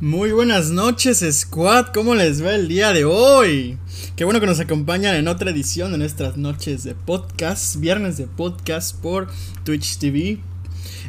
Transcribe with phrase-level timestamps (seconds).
[0.00, 1.88] Muy buenas noches, Squad.
[1.88, 3.76] ¿Cómo les va el día de hoy?
[4.16, 8.26] Qué bueno que nos acompañan en otra edición de nuestras noches de podcast, viernes de
[8.26, 9.28] podcast por
[9.62, 10.38] Twitch TV.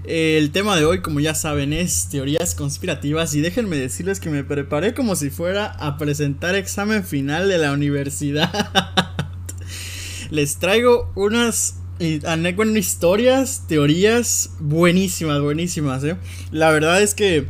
[0.04, 4.43] El tema de hoy, como ya saben, es teorías conspirativas y déjenme decirles que me
[4.43, 8.52] preparé como si fuera a presentar examen final de la universidad.
[10.32, 11.76] les traigo unas
[12.76, 16.18] historias, teorías buenísimas, buenísimas, ¿eh?
[16.51, 17.48] La verdad es que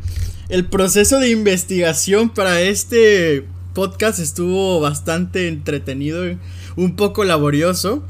[0.52, 6.24] el proceso de investigación para este podcast estuvo bastante entretenido,
[6.76, 8.04] un poco laborioso.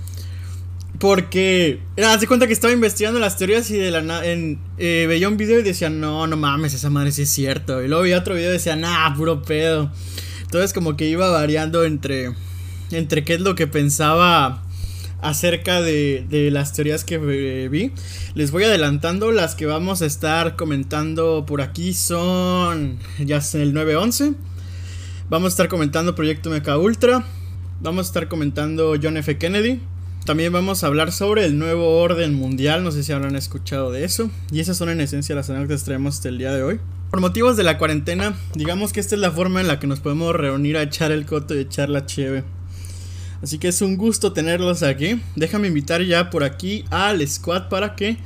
[0.99, 5.37] Porque, haz de cuenta que estaba investigando las teorías y de la eh, veía un
[5.37, 7.81] video y decía, no, no mames, esa madre sí es cierto.
[7.81, 9.93] Y luego veía otro video y decía, nah, puro pedo.
[10.43, 12.33] Entonces como que iba variando entre,
[12.91, 14.62] entre qué es lo que pensaba
[15.23, 17.93] acerca de, de las teorías que eh, vi.
[18.35, 24.35] Les voy adelantando, las que vamos a estar comentando por aquí son ya el 911.
[25.31, 27.25] Vamos a estar comentando Proyecto Mecha Ultra.
[27.81, 29.39] Vamos a estar comentando John F.
[29.39, 29.81] Kennedy.
[30.27, 34.05] También vamos a hablar sobre el nuevo orden mundial, no sé si habrán escuchado de
[34.05, 34.31] eso.
[34.53, 36.81] Y esas son en esencia las anécdotas que traemos hasta el día de hoy.
[37.11, 40.01] Por motivos de la cuarentena, digamos que esta es la forma en la que nos
[40.01, 42.45] podemos reunir a echar el coto y echar la cheve.
[43.43, 45.21] Así que es un gusto tenerlos aquí.
[45.35, 48.17] Déjame invitar ya por aquí al squad para que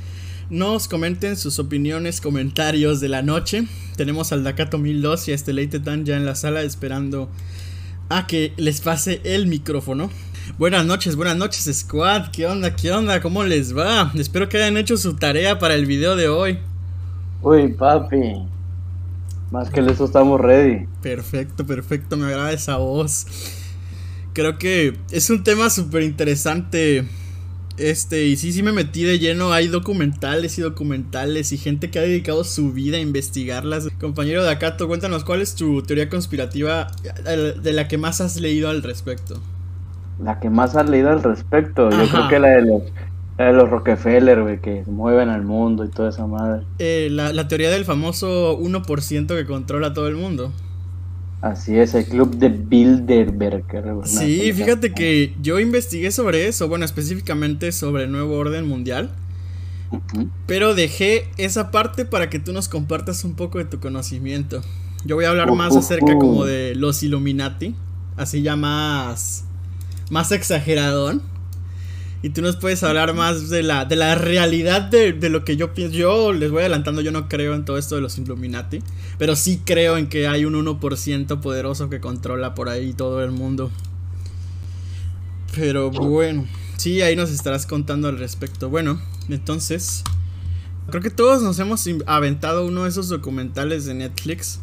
[0.51, 3.67] nos comenten sus opiniones, comentarios de la noche.
[3.95, 7.29] Tenemos al Dakato 1002 y a este Leite Tan ya en la sala esperando
[8.09, 10.11] a que les pase el micrófono.
[10.59, 12.29] Buenas noches, buenas noches squad.
[12.31, 12.75] ¿Qué onda?
[12.75, 13.19] ¿Qué onda?
[13.19, 14.11] ¿Cómo les va?
[14.15, 16.59] Espero que hayan hecho su tarea para el video de hoy.
[17.41, 18.43] Uy, papi.
[19.49, 20.85] Más que eso estamos ready.
[21.01, 22.17] Perfecto, perfecto.
[22.17, 23.25] Me agrada esa voz
[24.37, 27.05] creo que es un tema súper interesante.
[27.77, 29.51] Este, y sí, sí me metí de lleno.
[29.51, 33.87] Hay documentales y documentales y gente que ha dedicado su vida a investigarlas.
[33.99, 36.87] Compañero de Akato, cuéntanos cuál es tu teoría conspirativa
[37.25, 39.41] de la que más has leído al respecto.
[40.23, 42.83] La que más has leído al respecto, yo creo que la de los,
[43.37, 46.63] de los Rockefeller, güey, que mueven al mundo y toda esa madre.
[46.77, 50.51] Eh, la, la teoría del famoso 1% que controla todo el mundo.
[51.41, 53.65] Así es, el club de Bilderberg.
[54.05, 59.11] Sí, fíjate que yo investigué sobre eso, bueno, específicamente sobre el nuevo orden mundial.
[60.47, 64.61] Pero dejé esa parte para que tú nos compartas un poco de tu conocimiento.
[65.05, 67.75] Yo voy a hablar más acerca como de los Illuminati,
[68.17, 69.45] así ya más
[70.09, 71.21] más exageradón.
[72.23, 75.73] Y tú nos puedes hablar más de la, de la realidad de, lo que yo
[75.73, 75.95] pienso.
[75.95, 78.81] Yo les voy adelantando, yo no creo en todo esto de los Illuminati.
[79.19, 83.31] Pero sí creo en que hay un 1% poderoso que controla por ahí todo el
[83.31, 83.71] mundo.
[85.55, 88.69] Pero bueno, sí, ahí nos estarás contando al respecto.
[88.69, 90.03] Bueno, entonces,
[90.89, 94.59] creo que todos nos hemos aventado uno de esos documentales de Netflix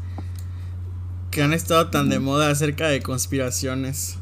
[1.30, 4.18] que han estado tan de moda acerca de conspiraciones.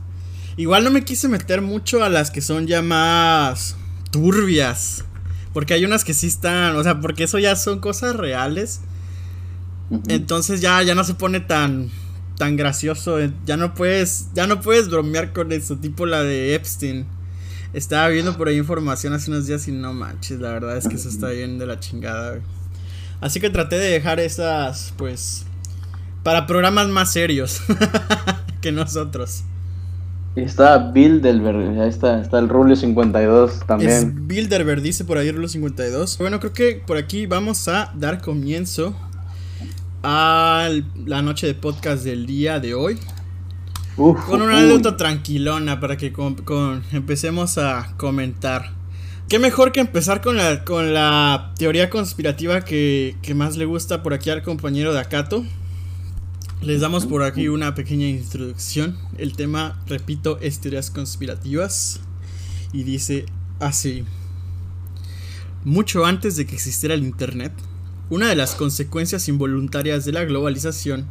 [0.56, 3.76] Igual no me quise meter mucho a las que son ya más
[4.10, 5.04] turbias.
[5.52, 8.80] Porque hay unas que sí están, o sea, porque eso ya son cosas reales.
[10.08, 11.90] Entonces ya, ya no se pone tan,
[12.38, 13.18] tan gracioso.
[13.44, 17.06] Ya no puedes, ya no puedes bromear con eso, tipo la de Epstein.
[17.72, 20.96] Estaba viendo por ahí información hace unos días y no manches, la verdad es que
[20.96, 22.38] eso está bien de la chingada.
[23.22, 25.46] Así que traté de dejar esas, pues,
[26.22, 27.62] para programas más serios
[28.60, 29.44] que nosotros.
[30.34, 33.90] Está Bilderberg, ahí está, está el Rulio 52 también.
[33.90, 36.16] Es Bilderberg, dice por ahí Rulio 52.
[36.16, 38.94] Bueno, creo que por aquí vamos a dar comienzo
[40.02, 40.70] a
[41.04, 42.98] la noche de podcast del día de hoy.
[43.96, 46.14] con una anécdota tranquilona para que
[46.92, 48.70] empecemos a comentar.
[49.28, 54.02] Qué mejor que empezar con la, con la teoría conspirativa que, que más le gusta
[54.02, 55.44] por aquí al compañero de Akato.
[56.62, 58.96] Les damos por aquí una pequeña introducción.
[59.18, 61.98] El tema, repito, es teorías conspirativas.
[62.72, 63.26] Y dice
[63.58, 64.04] así.
[65.64, 67.52] Mucho antes de que existiera el Internet,
[68.10, 71.06] una de las consecuencias involuntarias de la globalización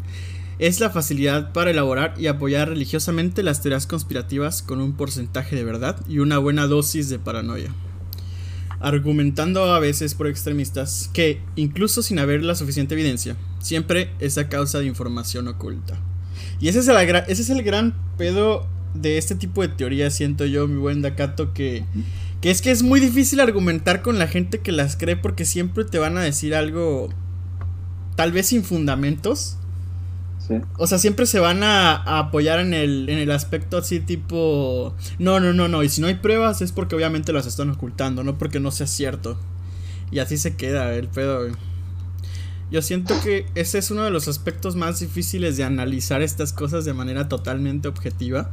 [0.58, 5.66] es la facilidad para elaborar y apoyar religiosamente las teorías conspirativas con un porcentaje de
[5.66, 7.74] verdad y una buena dosis de paranoia
[8.82, 14.50] argumentando a veces por extremistas que, incluso sin haber la suficiente evidencia, siempre es a
[14.50, 16.00] causa de información oculta.
[16.60, 20.46] Y ese es el, ese es el gran pedo de este tipo de teoría, siento
[20.46, 21.86] yo, mi buen Dakato, que,
[22.42, 25.86] que es que es muy difícil argumentar con la gente que las cree porque siempre
[25.86, 27.10] te van a decir algo
[28.16, 29.58] tal vez sin fundamentos
[30.78, 34.96] o sea, siempre se van a, apoyar en el, en el aspecto así tipo...
[35.20, 35.84] No, no, no, no.
[35.84, 38.88] Y si no hay pruebas es porque obviamente las están ocultando, no porque no sea
[38.88, 39.40] cierto.
[40.12, 41.48] Y así se queda el pedo.
[42.72, 46.86] Yo siento que ese es uno de los aspectos más difíciles de analizar estas cosas
[46.86, 48.50] de manera totalmente objetiva.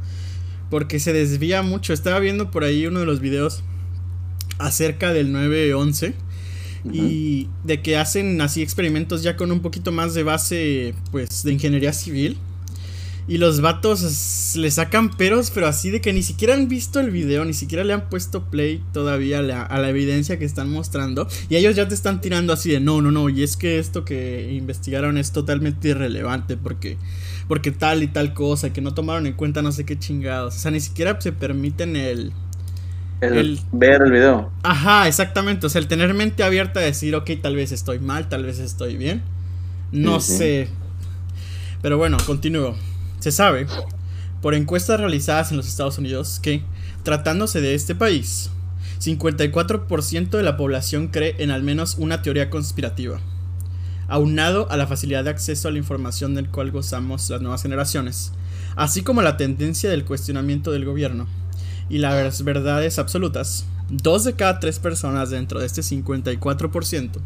[0.69, 1.93] Porque se desvía mucho.
[1.93, 3.63] Estaba viendo por ahí uno de los videos
[4.59, 6.13] acerca del 911
[6.91, 11.53] y de que hacen así experimentos ya con un poquito más de base pues de
[11.53, 12.37] ingeniería civil
[13.29, 17.11] y los vatos le sacan peros, pero así de que ni siquiera han visto el
[17.11, 20.71] video, ni siquiera le han puesto play todavía a la, a la, evidencia que están
[20.71, 21.27] mostrando.
[21.47, 23.29] Y ellos ya te están tirando así de no, no, no.
[23.29, 26.97] Y es que esto que investigaron es totalmente irrelevante porque,
[27.47, 30.55] porque tal y tal cosa, que no tomaron en cuenta no sé qué chingados.
[30.55, 32.33] O sea, ni siquiera se permiten el,
[33.21, 34.51] el, ver el video.
[34.63, 35.65] Ajá, exactamente.
[35.65, 38.59] O sea, el tener mente abierta a decir, ok, tal vez estoy mal, tal vez
[38.59, 39.21] estoy bien.
[39.91, 40.65] No sí, sé.
[40.67, 40.73] Sí.
[41.81, 42.75] Pero bueno, continúo.
[43.19, 43.67] Se sabe,
[44.41, 46.61] por encuestas realizadas en los Estados Unidos, que,
[47.03, 48.49] tratándose de este país,
[48.99, 53.19] 54% de la población cree en al menos una teoría conspirativa.
[54.07, 58.31] Aunado a la facilidad de acceso a la información del cual gozamos las nuevas generaciones,
[58.75, 61.27] así como la tendencia del cuestionamiento del gobierno
[61.89, 67.19] y las verdades absolutas, dos de cada tres personas dentro de este 54%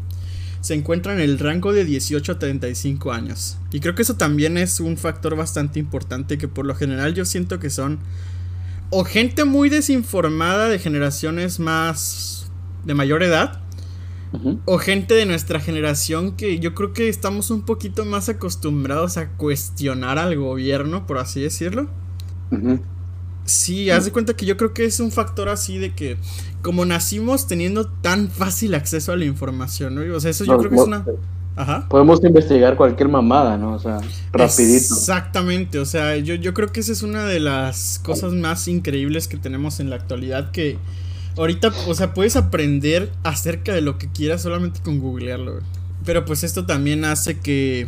[0.64, 3.58] se encuentra en el rango de 18 a 35 años.
[3.70, 7.26] Y creo que eso también es un factor bastante importante que por lo general yo
[7.26, 7.98] siento que son
[8.88, 12.50] o gente muy desinformada de generaciones más
[12.86, 13.60] de mayor edad
[14.32, 14.60] uh -huh.
[14.64, 19.28] o gente de nuestra generación que yo creo que estamos un poquito más acostumbrados a
[19.32, 21.90] cuestionar al gobierno, por así decirlo.
[22.50, 22.80] Uh -huh.
[23.44, 26.16] Sí, haz de cuenta que yo creo que es un factor así de que
[26.62, 30.16] como nacimos teniendo tan fácil acceso a la información, ¿no?
[30.16, 31.04] O sea, eso yo no, creo que es una...
[31.56, 31.86] Ajá.
[31.88, 33.74] Podemos investigar cualquier mamada, ¿no?
[33.74, 34.00] O sea,
[34.32, 34.94] rapidito.
[34.94, 39.28] Exactamente, o sea, yo, yo creo que esa es una de las cosas más increíbles
[39.28, 40.78] que tenemos en la actualidad que
[41.36, 45.60] ahorita, o sea, puedes aprender acerca de lo que quieras solamente con googlearlo.
[46.04, 47.86] Pero pues esto también hace que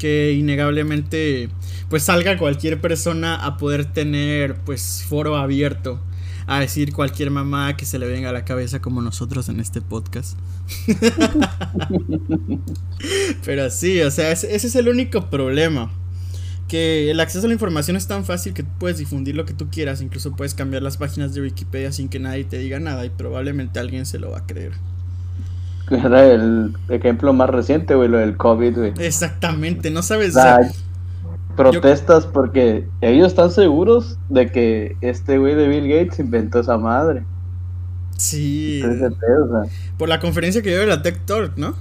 [0.00, 1.50] que innegablemente
[1.90, 6.00] pues salga cualquier persona a poder tener pues foro abierto
[6.46, 9.80] a decir cualquier mamá que se le venga a la cabeza como nosotros en este
[9.80, 10.36] podcast.
[13.44, 15.92] Pero sí, o sea, ese, ese, es el único problema.
[16.66, 19.68] Que el acceso a la información es tan fácil que puedes difundir lo que tú
[19.70, 20.02] quieras.
[20.02, 23.78] Incluso puedes cambiar las páginas de Wikipedia sin que nadie te diga nada y probablemente
[23.78, 24.72] alguien se lo va a creer.
[25.90, 28.92] Era el ejemplo más reciente, güey, lo del COVID, güey.
[28.98, 30.36] Exactamente, no sabes.
[30.36, 30.60] O sea,
[31.56, 32.32] protestas yo...
[32.32, 37.24] porque ellos están seguros de que este güey de Bill Gates inventó esa madre.
[38.16, 38.82] Sí.
[39.96, 41.74] Por la conferencia que dio de la Tech Talk, ¿no?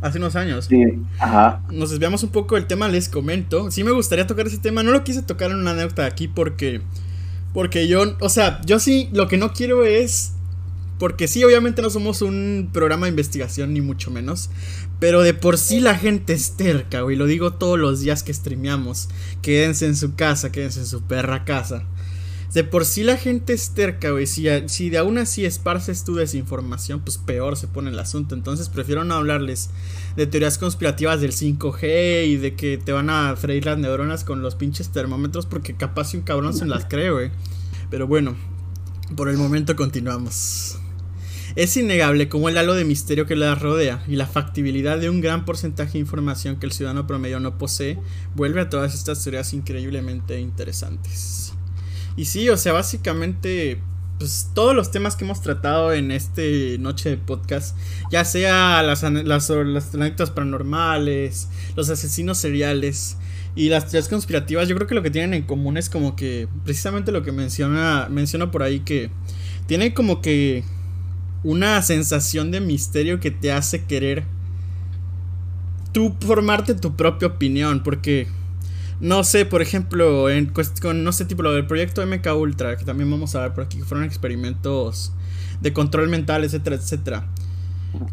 [0.00, 0.66] Hace unos años.
[0.66, 0.82] Sí,
[1.18, 1.62] ajá.
[1.70, 3.70] Nos desviamos un poco del tema, les comento.
[3.70, 6.82] Sí me gustaría tocar ese tema, no lo quise tocar en una anécdota aquí porque...
[7.52, 10.34] Porque yo, o sea, yo sí, lo que no quiero es
[10.98, 14.50] porque sí, obviamente no somos un programa de investigación, ni mucho menos.
[15.00, 17.16] Pero de por sí la gente es terca, güey.
[17.16, 19.08] Lo digo todos los días que streameamos.
[19.42, 21.84] Quédense en su casa, quédense en su perra casa.
[22.52, 24.28] De por sí la gente es terca, güey.
[24.28, 28.36] Si, si de aún así esparces tu desinformación, pues peor se pone el asunto.
[28.36, 29.70] Entonces prefiero no hablarles
[30.14, 34.42] de teorías conspirativas del 5G y de que te van a freír las neuronas con
[34.42, 35.46] los pinches termómetros.
[35.46, 37.32] Porque capaz si un cabrón se las cree, güey.
[37.90, 38.36] Pero bueno,
[39.16, 40.78] por el momento continuamos.
[41.56, 45.20] Es innegable como el halo de misterio que la rodea y la factibilidad de un
[45.20, 47.96] gran porcentaje de información que el ciudadano promedio no posee
[48.34, 51.52] vuelve a todas estas teorías increíblemente interesantes.
[52.16, 53.80] Y sí, o sea, básicamente
[54.18, 57.76] pues, todos los temas que hemos tratado en este noche de podcast,
[58.10, 63.16] ya sea las, las, las anécdotas paranormales, los asesinos seriales
[63.54, 66.48] y las teorías conspirativas, yo creo que lo que tienen en común es como que
[66.64, 69.10] precisamente lo que menciona, menciona por ahí que
[69.68, 70.64] tiene como que
[71.44, 74.24] una sensación de misterio que te hace querer
[75.92, 78.26] tú formarte tu propia opinión, porque
[79.00, 82.84] no sé, por ejemplo, en con no sé, tipo lo del proyecto MK Ultra, que
[82.84, 85.12] también vamos a ver por aquí, que fueron experimentos
[85.60, 87.26] de control mental, etcétera, etcétera.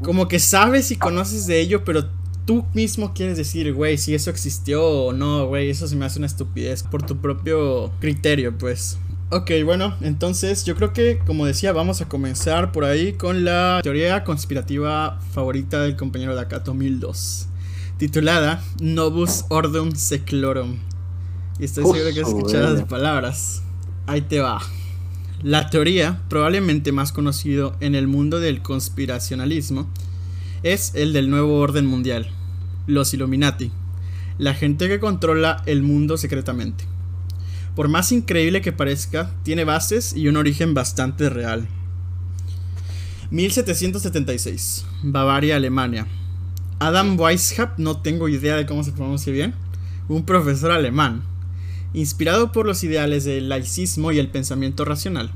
[0.04, 2.10] Como que sabes y conoces de ello, pero
[2.46, 6.20] tú mismo quieres decir, güey, si eso existió o no, güey, eso se me hace
[6.20, 9.00] una estupidez por tu propio criterio, pues.
[9.34, 13.80] Ok, bueno, entonces yo creo que, como decía, vamos a comenzar por ahí con la
[13.82, 17.48] teoría conspirativa favorita del compañero de Akato 1002,
[17.98, 20.80] titulada Novus Ordum Seclorum.
[21.60, 23.64] Y estoy Uf, seguro que has escuchado las palabras.
[24.06, 24.60] Ahí te va.
[25.42, 29.90] La teoría, probablemente más conocido en el mundo del conspiracionalismo,
[30.62, 32.30] es el del nuevo orden mundial,
[32.86, 33.72] los Illuminati,
[34.38, 36.91] la gente que controla el mundo secretamente.
[37.76, 41.68] Por más increíble que parezca, tiene bases y un origen bastante real.
[43.32, 46.06] 1776, Bavaria, Alemania.
[46.80, 49.54] Adam Weishaupt, no tengo idea de cómo se pronuncia bien,
[50.10, 51.24] un profesor alemán,
[51.94, 55.32] inspirado por los ideales del laicismo y el pensamiento racional,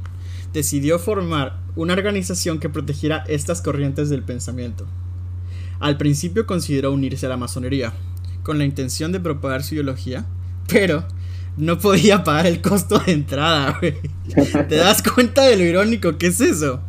[0.51, 4.85] decidió formar una organización que protegiera estas corrientes del pensamiento.
[5.79, 7.93] Al principio consideró unirse a la masonería,
[8.43, 10.25] con la intención de propagar su ideología,
[10.67, 11.05] pero
[11.57, 13.95] no podía pagar el costo de entrada, güey.
[14.67, 16.79] ¿Te das cuenta de lo irónico que es eso?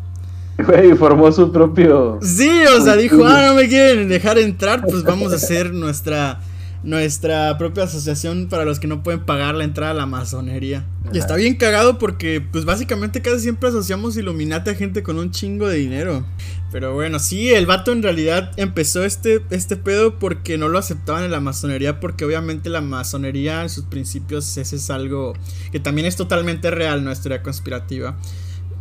[0.58, 2.18] Güey, formó su propio.
[2.22, 6.40] Sí, o sea, dijo, ah, no me quieren dejar entrar, pues vamos a hacer nuestra
[6.86, 10.84] nuestra propia asociación para los que no pueden pagar la entrada a la masonería.
[11.12, 15.32] Y está bien cagado porque, pues básicamente casi siempre asociamos Illuminati a gente con un
[15.32, 16.24] chingo de dinero.
[16.72, 21.22] Pero bueno, sí, el vato en realidad empezó este, este pedo porque no lo aceptaban
[21.22, 25.34] en la masonería, porque obviamente la masonería en sus principios ese es algo
[25.70, 28.16] que también es totalmente real, no historia conspirativa.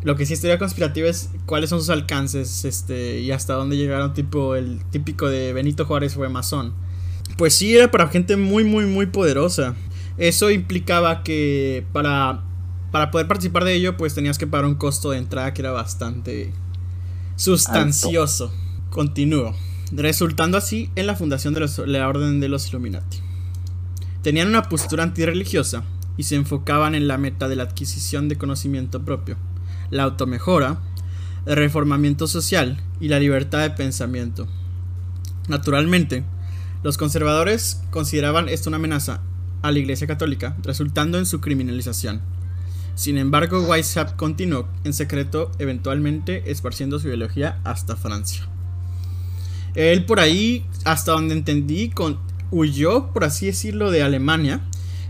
[0.04, 3.78] Lo que sí es teoría conspirativa es cuáles son sus alcances este, y hasta dónde
[3.78, 6.74] llegaron, tipo el típico de Benito Juárez fue masón.
[7.38, 9.76] Pues sí, era para gente muy, muy, muy poderosa.
[10.18, 12.44] Eso implicaba que para,
[12.92, 15.72] para poder participar de ello, pues tenías que pagar un costo de entrada que era
[15.72, 16.54] bastante
[17.36, 18.54] sustancioso.
[18.90, 19.56] Continúo.
[19.92, 23.20] Resultando así en la fundación de la Orden de los Illuminati.
[24.22, 25.84] Tenían una postura antirreligiosa
[26.18, 29.38] y se enfocaban en la meta de la adquisición de conocimiento propio
[29.90, 30.80] la automejora,
[31.46, 34.48] el reformamiento social y la libertad de pensamiento.
[35.48, 36.24] Naturalmente,
[36.84, 39.22] los conservadores consideraban esto una amenaza
[39.62, 42.22] a la Iglesia Católica, resultando en su criminalización.
[42.96, 48.48] Sin embargo, Weishaupt continuó en secreto, eventualmente esparciendo su ideología hasta Francia.
[49.76, 51.92] Él por ahí, hasta donde entendí,
[52.52, 54.62] huyó, por así decirlo, de Alemania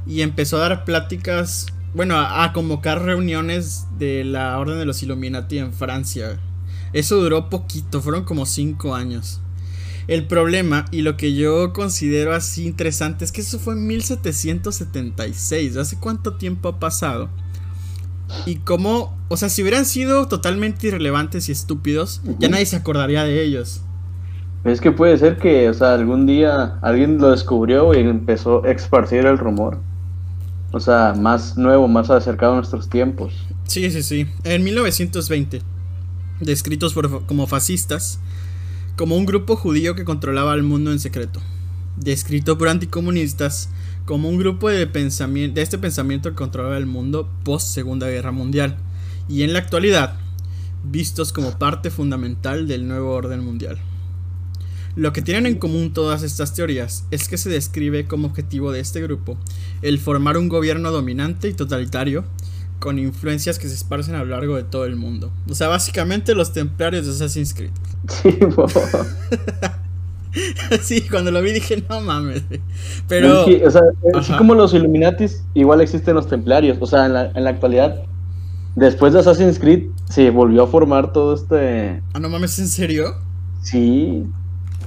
[0.08, 5.60] y empezó a dar pláticas bueno, a, convocar reuniones de la Orden de los Illuminati
[5.60, 6.38] en Francia.
[6.92, 9.39] Eso duró poquito, fueron como cinco años.
[10.10, 15.77] El problema, y lo que yo considero así interesante, es que eso fue en 1776.
[15.77, 17.30] ¿Hace cuánto tiempo ha pasado?
[18.46, 23.24] Y cómo, o sea, si hubieran sido totalmente irrelevantes y estúpidos, ya nadie se acordaría
[23.24, 23.82] de ellos.
[24.63, 28.72] Es que puede ser que, o sea, algún día alguien lo descubrió y empezó a
[28.72, 29.80] esparcir el rumor.
[30.72, 33.34] O sea, más nuevo, más acercado a nuestros tiempos.
[33.65, 34.27] Sí, sí, sí.
[34.44, 35.62] En 1920,
[36.39, 36.96] descritos
[37.27, 38.20] como fascistas,
[38.98, 41.42] como un grupo judío que controlaba el mundo en secreto.
[41.98, 43.70] Descrito por anticomunistas
[44.06, 48.32] como un grupo de, pensamiento, de este pensamiento que controlaba el mundo post Segunda Guerra
[48.32, 48.78] Mundial.
[49.28, 50.18] Y en la actualidad,
[50.84, 53.80] vistos como parte fundamental del nuevo orden mundial.
[54.96, 58.80] Lo que tienen en común todas estas teorías es que se describe como objetivo de
[58.80, 59.38] este grupo
[59.82, 62.24] el formar un gobierno dominante y totalitario
[62.80, 65.34] con influencias que se esparcen a lo largo de todo el mundo.
[65.50, 67.72] O sea, básicamente los templarios de Assassin's Creed.
[70.82, 72.44] Sí, cuando lo vi dije, no mames.
[73.08, 73.46] Pero.
[73.46, 73.82] o sea,
[74.15, 76.77] así como los Illuminatis, igual existen los templarios.
[76.80, 78.04] O sea, en la, en la actualidad,
[78.75, 82.01] después de Assassin's Creed, se volvió a formar todo este.
[82.13, 83.15] Ah, no mames, ¿en serio?
[83.62, 84.25] Sí.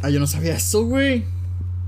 [0.02, 1.24] Ah, yo no sabía eso, güey.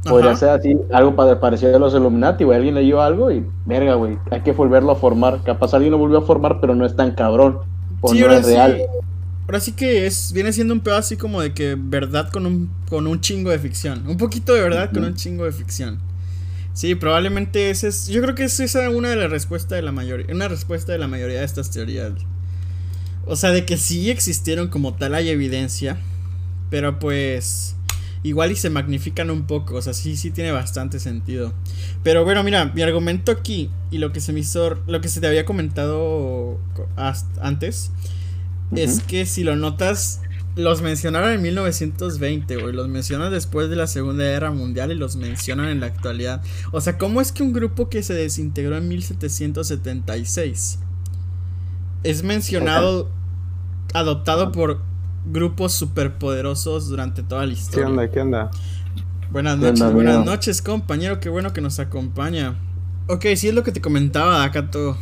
[0.08, 2.56] Podría ser así, algo parecido a los Illuminati, güey.
[2.56, 5.42] Alguien leyó algo y, verga, güey, hay que volverlo a formar.
[5.44, 7.58] Capaz alguien lo volvió a formar, pero no es tan cabrón.
[8.00, 8.82] O no es real.
[9.50, 12.70] Ahora sí que es, viene siendo un pedo así como de que verdad con un,
[12.88, 14.06] con un chingo de ficción.
[14.06, 15.98] Un poquito de verdad con un chingo de ficción.
[16.72, 18.06] Sí, probablemente ese es.
[18.06, 20.32] Yo creo que esa es una de las respuestas de la mayoría.
[20.32, 22.12] Una respuesta de la mayoría de estas teorías.
[23.26, 25.98] O sea, de que sí existieron como tal hay evidencia.
[26.70, 27.74] Pero pues
[28.22, 31.54] igual y se magnifican un poco, o sea, sí, sí tiene bastante sentido.
[32.04, 35.20] Pero bueno, mira, mi argumento aquí y lo que se me hizo, lo que se
[35.20, 36.60] te había comentado
[37.40, 37.90] antes,
[38.74, 40.20] es que si lo notas,
[40.56, 45.16] los mencionaron en 1920, güey, los mencionan después de la Segunda Guerra Mundial y los
[45.16, 46.42] mencionan en la actualidad.
[46.72, 50.78] O sea, ¿cómo es que un grupo que se desintegró en 1776
[52.02, 53.10] es mencionado,
[53.92, 54.80] adoptado por
[55.26, 57.84] grupos superpoderosos durante toda la historia.
[57.84, 58.10] ¿Qué onda?
[58.10, 58.50] ¿Qué onda?
[59.30, 61.20] Buenas noches, buenas noches, compañero.
[61.20, 62.56] Qué bueno que nos acompaña.
[63.06, 64.96] Ok, sí es lo que te comentaba acá todo.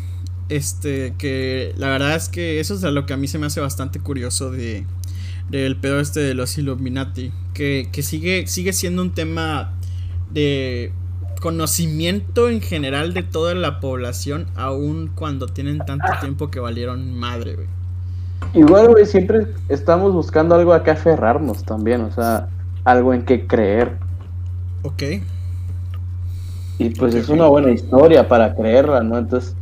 [0.48, 3.60] Este, que la verdad es que eso es lo que a mí se me hace
[3.60, 4.86] bastante curioso de
[5.50, 7.32] del pedo este de los Illuminati.
[7.54, 9.72] Que, que sigue, sigue siendo un tema
[10.30, 10.92] de
[11.40, 17.54] conocimiento en general de toda la población, aun cuando tienen tanto tiempo que valieron madre,
[17.54, 17.66] güey.
[18.54, 22.48] Igual, güey, siempre estamos buscando algo a que aferrarnos también, o sea,
[22.84, 23.96] algo en que creer.
[24.82, 25.02] Ok.
[26.78, 29.18] Y pues es una buena historia para creerla, ¿no?
[29.18, 29.54] Entonces,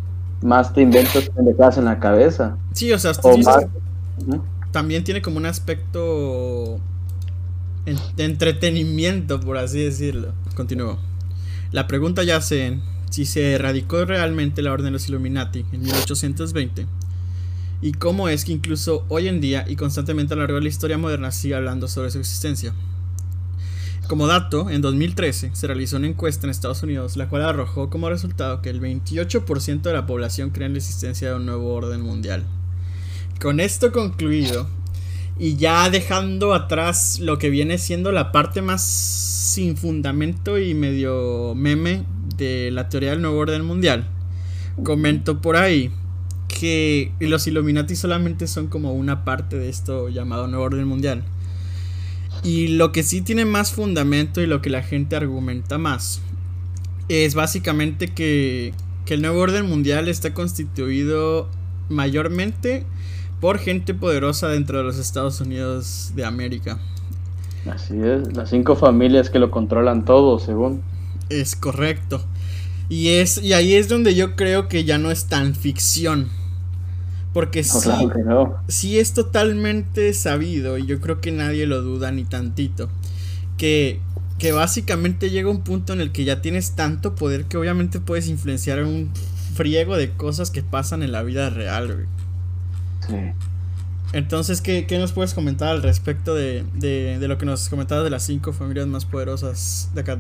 [0.43, 2.57] más te inventas pendejadas en la cabeza.
[2.73, 3.13] Sí, o sea,
[4.71, 6.79] también tiene como un aspecto
[8.17, 10.33] entretenimiento, por así decirlo.
[10.55, 10.99] Continúo.
[11.73, 16.87] La pregunta ya en si se erradicó realmente la Orden de los Illuminati en 1820
[17.81, 20.69] y cómo es que incluso hoy en día y constantemente a lo largo de la
[20.69, 22.73] historia moderna sigue hablando sobre su existencia.
[24.09, 28.09] Como dato, en 2013 se realizó una encuesta en Estados Unidos, la cual arrojó como
[28.09, 32.03] resultado que el 28% de la población cree en la existencia de un nuevo orden
[32.03, 32.45] mundial.
[33.41, 34.69] Con esto concluido,
[35.41, 41.57] y ya dejando atrás lo que viene siendo la parte más sin fundamento y medio
[41.57, 42.05] meme
[42.37, 44.07] de la teoría del nuevo orden mundial,
[44.85, 45.91] comento por ahí
[46.47, 51.25] que los Illuminati solamente son como una parte de esto llamado nuevo orden mundial
[52.43, 56.21] y lo que sí tiene más fundamento y lo que la gente argumenta más
[57.09, 58.73] es básicamente que,
[59.07, 61.49] el nuevo orden mundial está constituido
[61.89, 62.85] mayormente
[63.41, 66.81] por gente poderosa dentro de los Estados Unidos de América.
[67.71, 70.83] Así es, las cinco familias que lo controlan todo, según.
[71.29, 72.25] Es correcto.
[72.89, 76.29] Y es y ahí es donde yo creo que ya no es tan ficción.
[77.37, 77.63] Porque
[78.69, 82.89] sí, es totalmente sabido, y yo creo que nadie lo duda ni tantito,
[83.59, 84.01] que,
[84.39, 88.29] que básicamente llega un punto en el que ya tienes tanto poder que obviamente puedes
[88.29, 89.11] influenciar un
[89.53, 92.07] friego de cosas que pasan en la vida real,
[93.07, 93.17] Sí.
[94.15, 98.09] Entonces, ¿qué, nos puedes comentar al respecto de, de, de, lo que nos comentabas de
[98.09, 100.17] las cinco familias más poderosas de acá?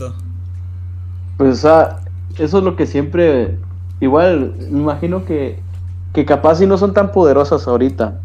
[1.38, 3.56] Pues, eso es lo que siempre.
[4.02, 5.64] Igual, me imagino que
[6.16, 8.18] que capaz si no son tan poderosas ahorita,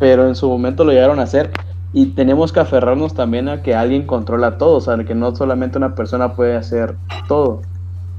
[0.00, 1.52] pero en su momento lo llegaron a hacer.
[1.92, 5.78] Y tenemos que aferrarnos también a que alguien controla todo, o sea, que no solamente
[5.78, 6.96] una persona puede hacer
[7.28, 7.62] todo,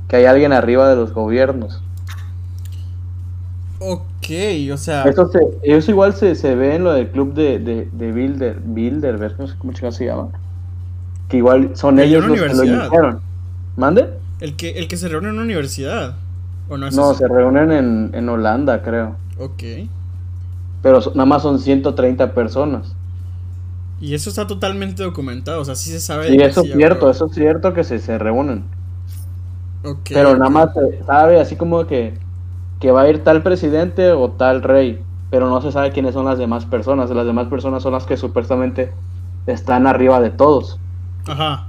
[0.07, 1.81] que hay alguien arriba de los gobiernos.
[3.79, 4.29] Ok,
[4.71, 5.03] o sea...
[5.03, 5.29] Eso,
[5.62, 9.48] eso igual se, se, ve en lo del club de, de, de Bilder, Bilderberg, no
[9.48, 10.29] sé cómo se llama.
[11.27, 13.20] Que igual son ellos los que lo hicieron.
[13.75, 14.07] ¿Mande?
[14.39, 16.15] El que, el que se reúne en una universidad
[16.77, 19.16] no, se reúnen en, en, Holanda, creo.
[19.38, 19.64] Ok.
[20.82, 22.96] Pero nada más son 130 personas.
[24.00, 26.27] Y eso está totalmente documentado, o sea, sí se sabe.
[26.27, 28.64] Sí, eso es cierto, eso es cierto que se, se reúnen.
[29.84, 32.18] Okay, pero nada más se sabe así como que,
[32.79, 36.25] que va a ir tal presidente o tal rey, pero no se sabe quiénes son
[36.25, 37.10] las demás personas.
[37.10, 38.92] Las demás personas son las que supuestamente
[39.48, 40.79] están arriba de todos.
[41.27, 41.68] Ajá.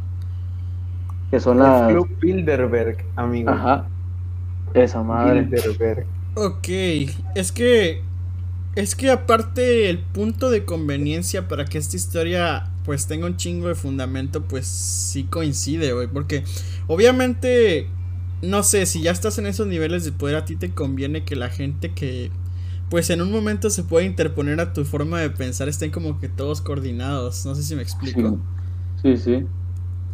[1.30, 1.90] Que son las...
[1.90, 3.50] Club Bilderberg, amigo.
[3.50, 3.86] Ajá.
[4.74, 5.48] Esa madre.
[6.34, 6.68] Ok,
[7.34, 8.02] es que
[8.76, 13.68] es que aparte el punto de conveniencia para que esta historia pues tenga un chingo
[13.68, 16.44] de fundamento pues sí coincide, güey, porque
[16.86, 17.88] obviamente
[18.42, 21.36] no sé, si ya estás en esos niveles de poder a ti te conviene que
[21.36, 22.30] la gente que
[22.88, 26.28] pues en un momento se puede interponer a tu forma de pensar estén como que
[26.28, 28.38] todos coordinados, no sé si me explico.
[29.02, 29.46] Sí, sí.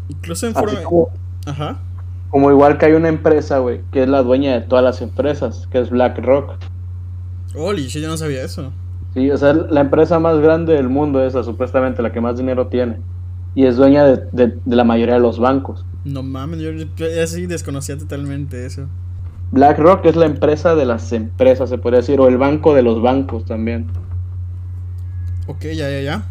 [0.09, 0.81] Incluso en forma
[1.47, 1.81] Ajá.
[2.30, 5.66] Como igual que hay una empresa, güey, que es la dueña de todas las empresas,
[5.70, 6.54] que es BlackRock.
[7.54, 8.72] Holy, yo no sabía eso.
[9.14, 12.66] Sí, o sea, la empresa más grande del mundo esa, supuestamente, la que más dinero
[12.66, 12.98] tiene.
[13.54, 15.86] Y es dueña de, la mayoría de los bancos.
[16.04, 16.70] No mames, yo,
[17.22, 18.88] así desconocía totalmente eso.
[19.52, 23.00] BlackRock es la empresa de las empresas, se podría decir, o el banco de los
[23.00, 23.86] bancos también.
[25.46, 26.26] Ok, ya, ya, ya.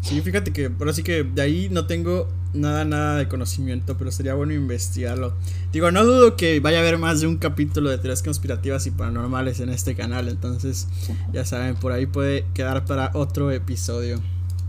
[0.00, 4.10] Sí, fíjate que ahora sí que de ahí no tengo nada, nada de conocimiento, pero
[4.10, 5.32] sería bueno investigarlo.
[5.72, 8.90] Digo, no dudo que vaya a haber más de un capítulo de teorías conspirativas y
[8.90, 10.88] paranormales en este canal, entonces
[11.32, 14.20] ya saben, por ahí puede quedar para otro episodio.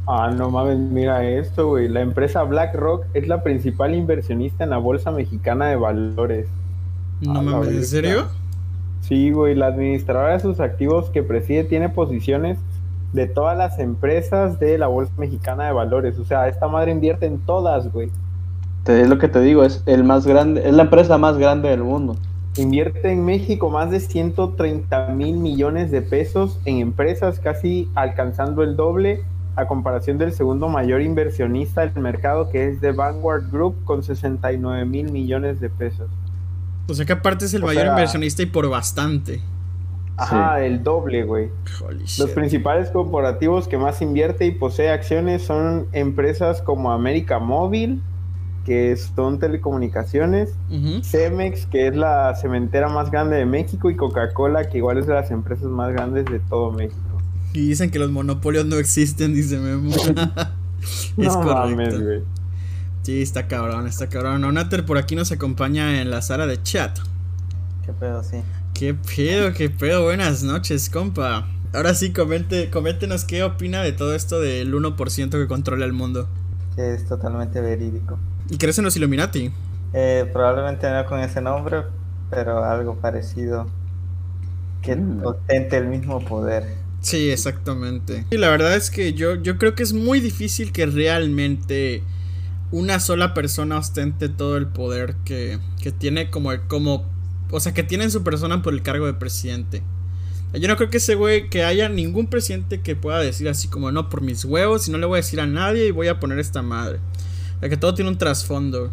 [0.06, 1.90] Ah, no mames, mira esto, güey.
[1.90, 6.48] La empresa BlackRock es la principal inversionista en la Bolsa Mexicana de Valores.
[7.20, 8.28] No mames, ¿en serio?
[9.02, 12.58] Sí, güey, la administradora de sus activos que preside tiene posiciones
[13.14, 16.18] de todas las empresas de la Bolsa Mexicana de Valores.
[16.20, 18.12] O sea, esta madre invierte en todas, güey.
[18.86, 21.84] Es lo que te digo, es el más grande, es la empresa más grande del
[21.84, 22.16] mundo.
[22.56, 28.76] Invierte en México más de 130 mil millones de pesos en empresas, casi alcanzando el
[28.76, 29.24] doble
[29.56, 34.86] a comparación del segundo mayor inversionista del mercado, que es The Vanguard Group, con 69
[34.86, 36.10] mil millones de pesos.
[36.88, 39.42] O sea que aparte es el mayor inversionista y por bastante.
[40.18, 41.50] Ajá, el doble, güey.
[42.18, 48.02] Los principales corporativos que más invierte y posee acciones son empresas como América Móvil,
[48.66, 50.56] que son telecomunicaciones,
[51.04, 55.14] Cemex, que es la cementera más grande de México, y Coca-Cola, que igual es de
[55.14, 57.00] las empresas más grandes de todo México.
[57.54, 59.92] Y dicen que los monopolios no existen, dice Memo.
[61.18, 62.04] es correcto.
[62.04, 62.24] güey.
[63.04, 64.44] Sí, está cabrón, está cabrón.
[64.44, 67.00] Onater por aquí nos acompaña en la sala de chat.
[67.86, 68.38] ¿Qué pedo, sí?
[68.78, 70.04] ¿Qué pedo, qué pedo?
[70.04, 71.48] Buenas noches, compa.
[71.74, 76.28] Ahora sí, comente, coméntenos qué opina de todo esto del 1% que controla el mundo.
[76.78, 78.20] es totalmente verídico.
[78.52, 79.52] ¿Y crees en los Illuminati?
[79.94, 81.86] Eh, probablemente no con ese nombre,
[82.30, 83.66] pero algo parecido
[84.84, 85.26] que mm.
[85.26, 86.76] ostente el mismo poder.
[87.02, 88.28] Sí, exactamente.
[88.30, 92.04] Y la verdad es que yo, yo creo que es muy difícil que realmente
[92.70, 97.17] una sola persona ostente todo el poder que, que tiene como, como,
[97.52, 99.84] o sea, que tiene en su persona por el cargo de presidente.
[100.54, 103.92] Yo no creo que ese güey, que haya ningún presidente que pueda decir así como,
[103.92, 106.20] no, por mis huevos, y no le voy a decir a nadie y voy a
[106.20, 107.00] poner esta madre.
[107.58, 108.92] O sea, que todo tiene un trasfondo.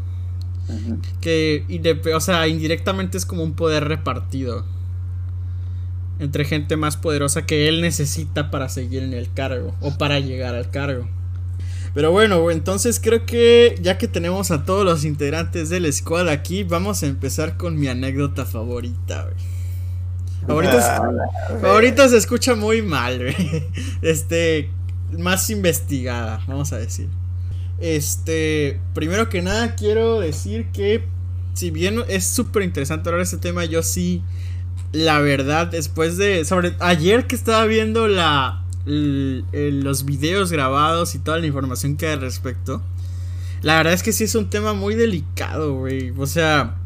[1.20, 4.64] Que, y o sea, indirectamente es como un poder repartido.
[6.18, 9.74] Entre gente más poderosa que él necesita para seguir en el cargo.
[9.80, 11.08] O para llegar al cargo.
[11.94, 16.64] Pero bueno, entonces creo que ya que tenemos a todos los integrantes del squad aquí,
[16.64, 19.30] vamos a empezar con mi anécdota favorita,
[21.60, 23.64] Favorita, se escucha muy mal, güey.
[24.02, 24.70] Este,
[25.16, 27.08] más investigada, vamos a decir.
[27.80, 31.04] Este, primero que nada quiero decir que
[31.54, 34.22] si bien es súper interesante hablar de este tema, yo sí,
[34.92, 41.38] la verdad, después de, sobre, ayer que estaba viendo la, los videos grabados y toda
[41.38, 42.82] la información que hay al respecto,
[43.62, 46.12] la verdad es que sí es un tema muy delicado, güey.
[46.18, 46.76] O sea,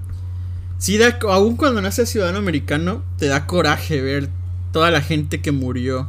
[0.79, 4.29] sí da, aún cuando no seas ciudadano americano, te da coraje ver
[4.73, 6.09] toda la gente que murió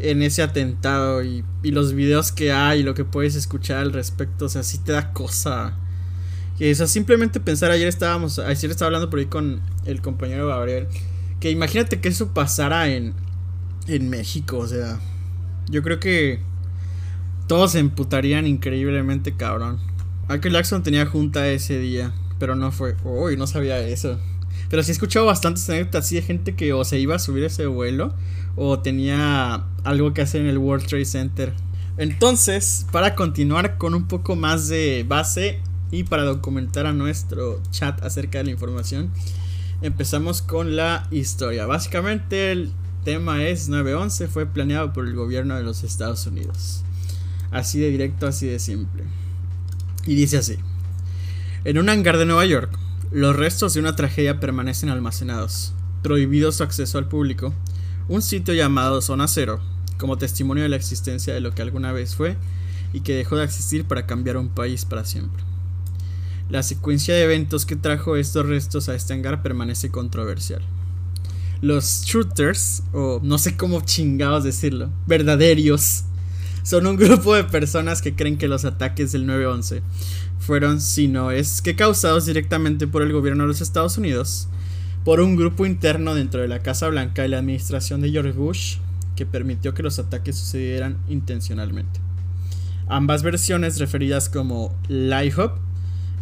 [0.00, 4.46] en ese atentado y, los videos que hay y lo que puedes escuchar al respecto,
[4.46, 5.74] o sea, sí te da cosa.
[6.56, 10.88] Que eso simplemente pensar, ayer estábamos, ayer estaba hablando por ahí con el compañero Gabriel,
[11.40, 13.14] que imagínate que eso pasara en,
[13.88, 15.00] en México, o sea,
[15.68, 16.40] yo creo que
[17.46, 19.78] todos se emputarían increíblemente cabrón.
[20.28, 22.96] Michael Jackson tenía junta ese día, pero no fue.
[23.04, 24.18] Uy, no sabía eso.
[24.68, 27.44] Pero sí he escuchado bastantes anécdotas así de gente que o se iba a subir
[27.44, 28.14] ese vuelo
[28.56, 31.54] o tenía algo que hacer en el World Trade Center.
[31.96, 38.02] Entonces, para continuar con un poco más de base y para documentar a nuestro chat
[38.02, 39.10] acerca de la información,
[39.80, 41.66] empezamos con la historia.
[41.66, 42.72] Básicamente el
[43.04, 46.82] tema es 911 fue planeado por el gobierno de los Estados Unidos.
[47.50, 49.04] Así de directo, así de simple.
[50.06, 50.56] Y dice así.
[51.64, 52.70] En un hangar de Nueva York,
[53.10, 57.54] los restos de una tragedia permanecen almacenados, prohibido su acceso al público.
[58.08, 59.60] Un sitio llamado Zona Cero,
[59.98, 62.36] como testimonio de la existencia de lo que alguna vez fue
[62.92, 65.42] y que dejó de existir para cambiar un país para siempre.
[66.48, 70.62] La secuencia de eventos que trajo estos restos a este hangar permanece controversial.
[71.60, 76.04] Los shooters, o no sé cómo chingados decirlo, verdaderos,
[76.62, 79.82] son un grupo de personas que creen que los ataques del 9-11
[80.38, 84.48] fueron, si no es que causados directamente por el gobierno de los Estados Unidos,
[85.04, 88.76] por un grupo interno dentro de la Casa Blanca y la administración de George Bush
[89.16, 92.00] que permitió que los ataques sucedieran intencionalmente.
[92.86, 95.32] Ambas versiones referidas como Lie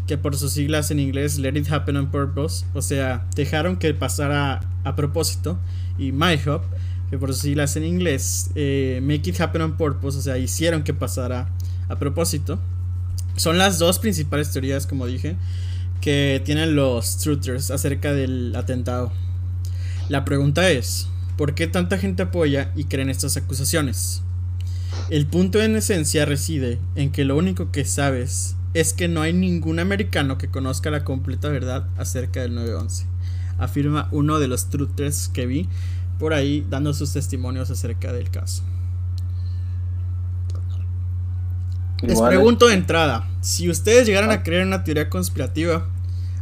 [0.07, 3.93] que por sus siglas en inglés Let It Happen on Purpose, o sea, dejaron que
[3.95, 5.59] pasara a propósito,
[5.99, 6.63] y My Hop,
[7.11, 10.83] que por sus siglas en inglés eh, Make It Happen on Purpose, o sea, hicieron
[10.83, 11.49] que pasara
[11.89, 12.59] a propósito.
[13.37, 15.37] Son las dos principales teorías, como dije,
[16.01, 19.13] que tienen los truthers acerca del atentado.
[20.09, 24.23] La pregunta es, ¿por qué tanta gente apoya y cree en estas acusaciones?
[25.11, 29.33] El punto en esencia reside en que lo único que sabes es que no hay
[29.33, 33.07] ningún americano que conozca la completa verdad acerca del 911,
[33.59, 35.67] afirma uno de los truthers que vi
[36.19, 38.63] por ahí dando sus testimonios acerca del caso.
[42.03, 44.43] Les pregunto de entrada, si ustedes llegaran a ah.
[44.43, 45.87] creer en una teoría conspirativa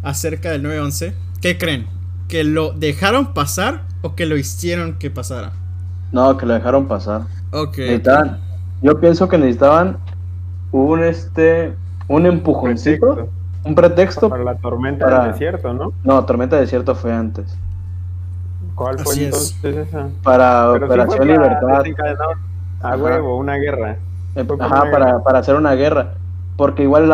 [0.03, 1.87] acerca del 911, ¿qué creen?
[2.27, 5.53] ¿Que lo dejaron pasar o que lo hicieron que pasara?
[6.11, 7.27] No, que lo dejaron pasar.
[7.53, 7.79] Ok.
[8.83, 9.99] yo pienso que necesitaban
[10.73, 11.77] un este
[12.08, 13.28] un empujoncito,
[13.64, 15.92] un pretexto para la tormenta del desierto, ¿no?
[16.02, 17.56] No, tormenta del desierto fue antes.
[18.74, 20.08] ¿Cuál fue entonces esa?
[20.22, 21.84] Para Operación Libertad.
[22.82, 23.96] A huevo, una guerra.
[24.34, 26.14] Eh, ajá, para, para, hacer una guerra.
[26.56, 27.10] Porque igual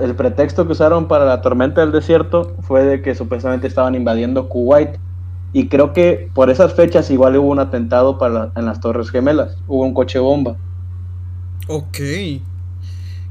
[0.00, 4.48] el pretexto que usaron para la tormenta del desierto fue de que supuestamente estaban invadiendo
[4.48, 4.98] Kuwait.
[5.52, 9.56] Y creo que por esas fechas igual hubo un atentado para en las Torres Gemelas.
[9.66, 10.56] Hubo un coche bomba.
[11.68, 11.98] Ok.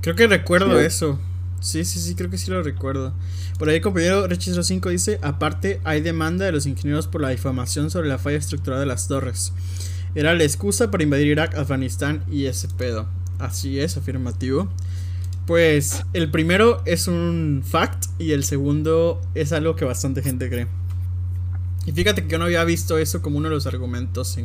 [0.08, 1.20] Creo que recuerdo eso.
[1.60, 3.14] Sí, sí, sí, creo que sí lo recuerdo.
[3.60, 7.28] Por ahí el compañero Registro 5 dice, aparte hay demanda de los ingenieros por la
[7.28, 9.52] difamación sobre la falla estructural de las torres.
[10.16, 13.06] Era la excusa para invadir Irak, Afganistán y ese pedo.
[13.38, 14.70] Así es, afirmativo.
[15.46, 20.68] Pues el primero es un fact y el segundo es algo que bastante gente cree.
[21.86, 24.40] Y fíjate que yo no había visto eso como uno de los argumentos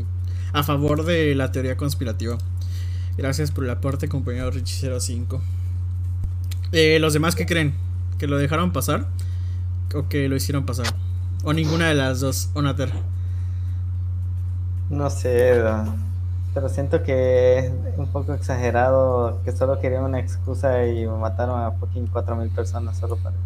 [0.52, 2.36] a favor de la teoría conspirativa.
[3.16, 5.40] Gracias por el aporte, compañero Richie05.
[6.72, 7.74] Eh, ¿Los demás qué creen?
[8.18, 9.06] ¿Que lo dejaron pasar?
[9.94, 10.86] ¿O que lo hicieron pasar?
[11.44, 12.90] ¿O ninguna de las dos, Onater?
[14.88, 15.62] No sé,
[16.54, 21.72] pero siento que es un poco exagerado que solo querían una excusa y mataron a
[21.72, 23.36] fucking 4.000 personas solo para...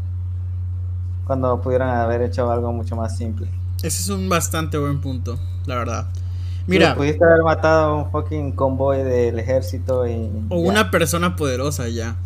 [1.26, 3.48] Cuando pudieran haber hecho algo mucho más simple.
[3.78, 6.06] Ese es un bastante buen punto, la verdad.
[6.66, 6.94] Mira.
[6.94, 10.30] pudiste haber matado a un fucking convoy del ejército y.
[10.48, 12.16] O una persona poderosa ya.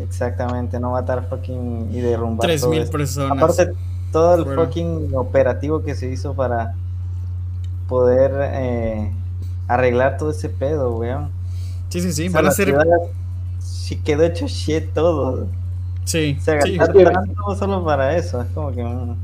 [0.00, 2.46] Exactamente, no matar fucking y derrumbar.
[2.46, 3.36] 3000 personas.
[3.36, 3.72] Aparte,
[4.12, 6.74] todo el fucking operativo que se hizo para
[7.88, 9.12] poder eh,
[9.68, 11.30] arreglar todo ese pedo, weón.
[11.90, 12.74] Sí, sí, sí, van a ser.
[13.58, 15.46] Si quedó hecho shit todo.
[16.04, 16.78] Sí, se sí.
[16.78, 18.40] todo solo para eso.
[18.40, 18.82] Es como que.
[18.82, 19.14] Mm.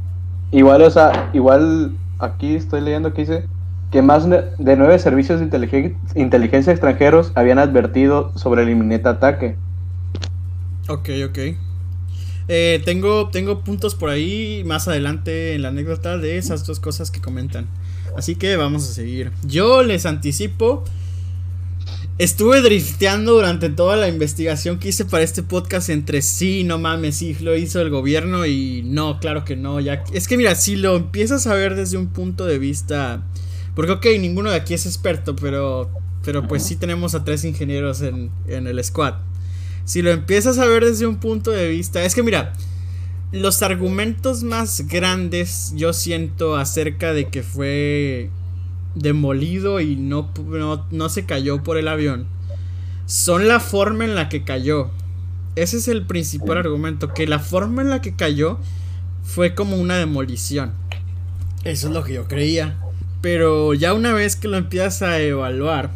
[0.52, 3.48] Igual, o sea, igual aquí estoy leyendo que dice
[3.96, 9.56] que más de nueve servicios de inteligencia extranjeros habían advertido sobre el inminente ataque.
[10.86, 11.38] Ok, ok.
[12.48, 17.10] Eh, tengo, tengo puntos por ahí más adelante en la anécdota de esas dos cosas
[17.10, 17.68] que comentan.
[18.18, 19.32] Así que vamos a seguir.
[19.46, 20.84] Yo les anticipo.
[22.18, 27.16] Estuve drifteando durante toda la investigación que hice para este podcast entre sí, no mames,
[27.16, 29.80] sí, lo hizo el gobierno y no, claro que no.
[29.80, 33.22] Ya, es que mira, si lo empiezas a ver desde un punto de vista.
[33.76, 35.88] Porque, ok, ninguno de aquí es experto, pero,
[36.24, 39.14] pero pues sí tenemos a tres ingenieros en, en el squad
[39.86, 42.52] si lo empiezas a ver desde un punto de vista, es que mira,
[43.30, 48.28] los argumentos más grandes yo siento acerca de que fue
[48.96, 50.32] demolido y no,
[50.90, 52.26] no, se cayó por el avión
[53.06, 54.90] son la forma en la que cayó.
[55.54, 58.58] Ese es el principal argumento, que la forma en la que cayó
[59.22, 60.72] fue como una demolición.
[61.62, 62.76] Eso es lo que yo creía.
[63.20, 65.90] Pero ya una vez que lo empiezas a evaluar,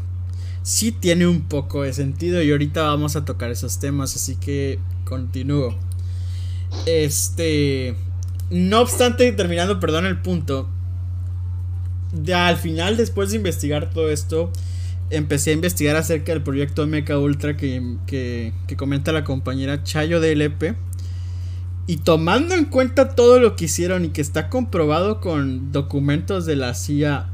[0.62, 4.78] sí tiene un poco de sentido y ahorita vamos a tocar esos temas, así que
[5.04, 5.76] continúo.
[6.87, 7.94] Este,
[8.50, 10.68] no obstante, terminando, perdón el punto,
[12.12, 14.50] ya al final, después de investigar todo esto,
[15.11, 20.20] empecé a investigar acerca del proyecto MK Ultra que, que, que comenta la compañera Chayo
[20.20, 20.76] DLP.
[21.90, 26.55] Y tomando en cuenta todo lo que hicieron y que está comprobado con documentos de
[26.55, 27.29] la CIA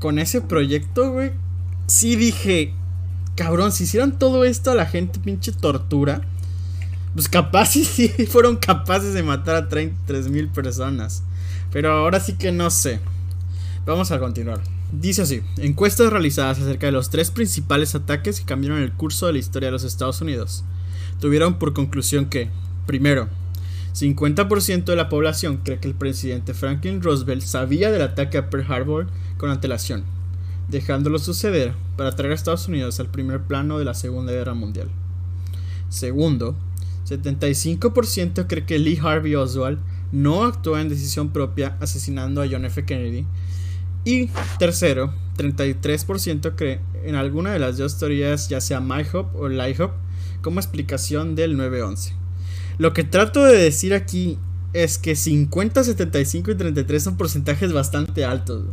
[0.00, 1.30] con ese proyecto, güey,
[1.86, 2.74] sí dije,
[3.36, 6.22] cabrón, si hicieron todo esto a la gente, pinche tortura,
[7.14, 11.22] pues capaz sí, sí fueron capaces de matar a 33 mil personas.
[11.70, 12.98] Pero ahora sí que no sé.
[13.86, 14.60] Vamos a continuar.
[14.90, 19.34] Dice así, encuestas realizadas acerca de los tres principales ataques que cambiaron el curso de
[19.34, 20.64] la historia de los Estados Unidos
[21.20, 22.50] tuvieron por conclusión que,
[22.84, 23.28] primero,
[23.94, 28.70] 50% de la población cree que el presidente Franklin Roosevelt sabía del ataque a Pearl
[28.70, 30.04] Harbor con antelación
[30.68, 34.88] dejándolo suceder para traer a Estados Unidos al primer plano de la Segunda Guerra Mundial.
[35.88, 36.56] Segundo,
[37.06, 39.78] 75% cree que Lee Harvey Oswald
[40.10, 42.84] no actuó en decisión propia asesinando a John F.
[42.84, 43.26] Kennedy.
[44.04, 44.28] Y
[44.58, 49.92] tercero, 33% cree en alguna de las dos teorías, ya sea MyHop o LIHOP,
[50.40, 52.14] como explicación del 9-11.
[52.82, 54.38] Lo que trato de decir aquí
[54.72, 58.64] es que 50, 75 y 33 son porcentajes bastante altos.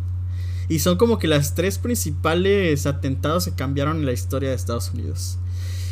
[0.68, 4.90] Y son como que las tres principales atentados que cambiaron en la historia de Estados
[4.96, 5.38] Unidos.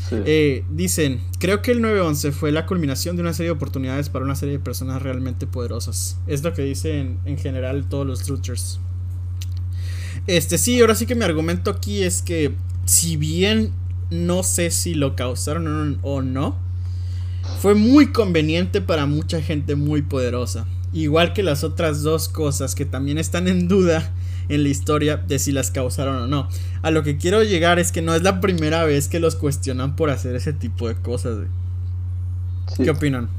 [0.09, 4.25] Eh, dicen, creo que el 9-11 fue la culminación de una serie de oportunidades para
[4.25, 6.17] una serie de personas realmente poderosas.
[6.25, 8.79] Es lo que dicen en general todos los truthers.
[10.25, 13.73] Este sí, ahora sí que mi argumento aquí es que si bien
[14.09, 16.65] no sé si lo causaron o no,
[17.59, 20.65] fue muy conveniente para mucha gente muy poderosa.
[20.93, 24.13] Igual que las otras dos cosas que también están en duda
[24.49, 26.47] en la historia de si las causaron o no.
[26.81, 29.95] A lo que quiero llegar es que no es la primera vez que los cuestionan
[29.95, 31.37] por hacer ese tipo de cosas.
[32.77, 33.29] ¿Qué opinan?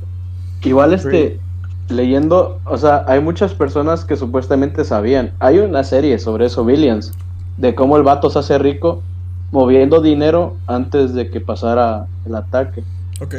[0.62, 1.38] Igual este,
[1.88, 5.32] leyendo, o sea, hay muchas personas que supuestamente sabían.
[5.38, 7.12] Hay una serie sobre eso, Billions,
[7.56, 9.02] de cómo el vato se hace rico
[9.50, 12.84] moviendo dinero antes de que pasara el ataque.
[13.20, 13.36] Ok.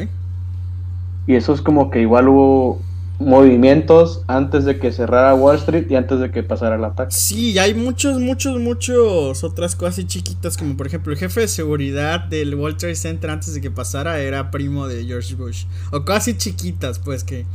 [1.29, 2.81] Y eso es como que igual hubo
[3.19, 7.11] movimientos antes de que cerrara Wall Street y antes de que pasara el ataque.
[7.11, 12.21] Sí, hay muchos, muchos, muchos otras cosas chiquitas, como por ejemplo el jefe de seguridad
[12.21, 15.65] del World Trade Center antes de que pasara era primo de George Bush.
[15.91, 17.45] O casi chiquitas, pues que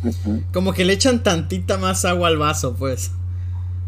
[0.52, 3.10] como que le echan tantita más agua al vaso, pues.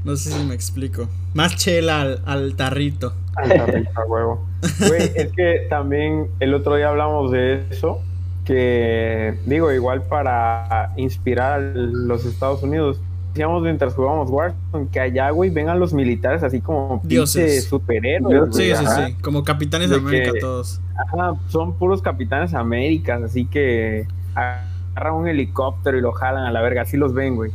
[0.04, 1.08] No sé si me explico.
[1.32, 3.14] Más chela al, al tarrito.
[3.36, 4.44] Al tarrito, huevo.
[4.88, 8.02] Güey, es que también el otro día hablamos de eso
[8.46, 15.30] que digo, igual para inspirar a los Estados Unidos, decíamos mientras jugábamos Warzone, que allá,
[15.30, 18.56] güey, vengan los militares así como dioses superhéroes.
[18.56, 20.80] Sí, sí, sí, como capitanes de América todos.
[20.94, 26.62] Ajá, son puros capitanes Américas, así que agarran un helicóptero y lo jalan a la
[26.62, 27.50] verga, así los ven, güey.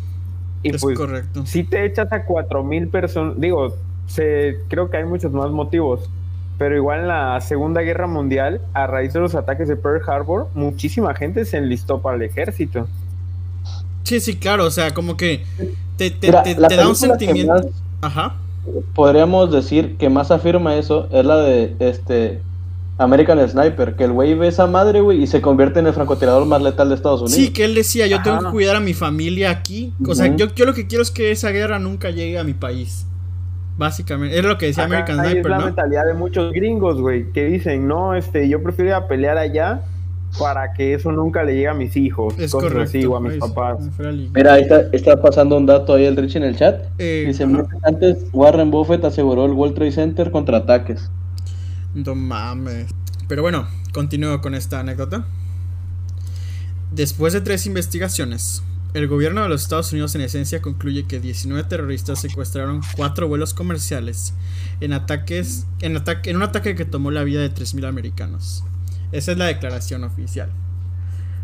[0.62, 1.45] Y es pues, correcto.
[1.45, 3.75] Si te echas a cuatro mil personas, digo,
[4.08, 6.10] se, creo que hay muchos más motivos,
[6.62, 10.47] pero igual en la Segunda Guerra Mundial, a raíz de los ataques de Pearl Harbor,
[10.54, 12.88] muchísima gente se enlistó para el ejército.
[14.04, 15.43] Sí, sí, claro, o sea, como que
[15.97, 17.67] te, te, da un sentimiento.
[18.02, 18.36] Ajá.
[18.93, 22.43] Podríamos decir que más afirma eso es la de este
[23.00, 26.45] American Sniper, que el güey ve esa madre, güey, y se convierte en el francotirador
[26.45, 27.38] más letal de Estados Unidos.
[27.38, 29.93] Sí, que él decía, yo tengo que cuidar a mi familia aquí.
[30.08, 32.54] O sea, yo, yo lo que quiero es que esa guerra nunca llegue a mi
[32.54, 33.08] país.
[33.81, 37.45] Básicamente, es lo que decía American Sniper, es la mentalidad de muchos gringos, güey, que
[37.45, 39.81] dicen, no, este, yo prefiero ir a pelear allá
[40.37, 43.79] para que eso nunca le llegue a mis hijos, es correcto, o a mis papás.
[44.35, 46.83] Mira, ahí está, pasando un dato ahí el Rich en el chat.
[46.99, 47.47] Eh, Dice,
[47.81, 51.09] antes Warren Buffett aseguró el World Trade Center contra ataques.
[51.95, 52.85] No mames.
[53.27, 55.25] Pero bueno, continúo con esta anécdota.
[56.91, 58.61] Después de tres investigaciones,
[58.93, 63.54] el gobierno de los Estados Unidos en esencia concluye que 19 terroristas secuestraron cuatro vuelos
[63.54, 64.34] comerciales
[64.82, 68.65] en ataques en, ataque, en un ataque que tomó la vida de 3.000 americanos.
[69.13, 70.49] Esa es la declaración oficial.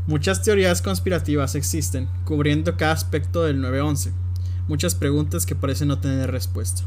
[0.08, 4.12] Muchas teorías conspirativas existen, cubriendo cada aspecto del 9-11.
[4.68, 6.84] Muchas preguntas que parecen no tener respuesta.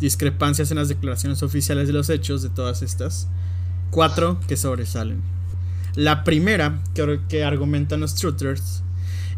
[0.00, 3.28] Discrepancias en las declaraciones oficiales de los hechos de todas estas.
[3.90, 5.20] Cuatro que sobresalen.
[5.94, 8.82] La primera que, que argumentan los truthers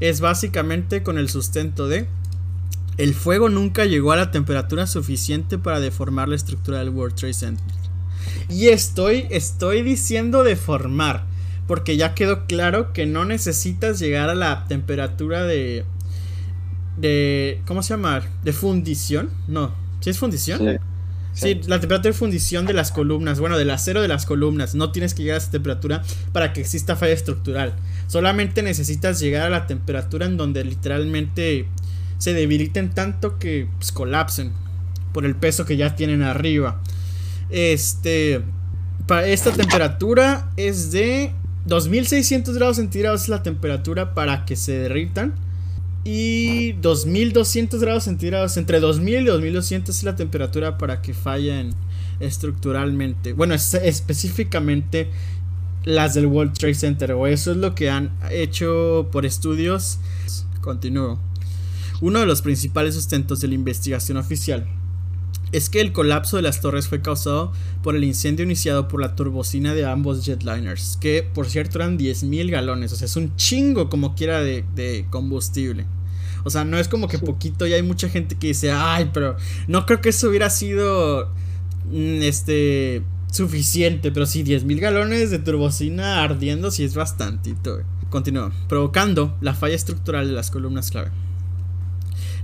[0.01, 2.09] es básicamente con el sustento de
[3.01, 7.33] el fuego nunca llegó a la temperatura suficiente para deformar la estructura del World Trade
[7.33, 7.65] Center.
[8.51, 11.25] Y estoy, estoy diciendo deformar,
[11.67, 15.85] porque ya quedó claro que no necesitas llegar a la temperatura de...
[16.99, 18.23] de ¿Cómo se llama?
[18.45, 19.31] ¿De fundición?
[19.49, 19.75] No.
[20.01, 20.81] ¿Sí es fundición?
[21.33, 24.93] Sí, la temperatura de fundición de las columnas, bueno, del acero de las columnas, no
[24.93, 27.75] tienes que llegar a esa temperatura para que exista falla estructural.
[28.11, 31.67] Solamente necesitas llegar a la temperatura en donde literalmente
[32.19, 34.51] se debiliten tanto que pues, colapsen
[35.13, 36.81] por el peso que ya tienen arriba.
[37.51, 38.41] Este,
[39.07, 41.33] para esta temperatura es de
[41.67, 45.33] 2600 grados centígrados es la temperatura para que se derritan
[46.03, 51.75] y 2200 grados centígrados, entre 2000 y 2200 es la temperatura para que fallen
[52.19, 53.35] estructuralmente.
[53.35, 55.11] Bueno, específicamente
[55.85, 59.99] las del World Trade Center, o eso es lo que han hecho por estudios.
[60.61, 61.19] Continúo.
[62.01, 64.67] Uno de los principales sustentos de la investigación oficial
[65.53, 69.17] es que el colapso de las torres fue causado por el incendio iniciado por la
[69.17, 73.89] turbocina de ambos jetliners, que por cierto eran 10.000 galones, o sea, es un chingo
[73.89, 75.87] como quiera de, combustible.
[76.43, 79.37] O sea, no es como que poquito y hay mucha gente que dice, ay, pero
[79.69, 81.29] no creo que eso hubiera sido,
[81.91, 87.81] mm, este, suficiente, pero sí, 10.000 galones de turbocina ardiendo sí es bastantito.
[88.09, 91.11] Continúa, provocando la falla estructural de las columnas clave.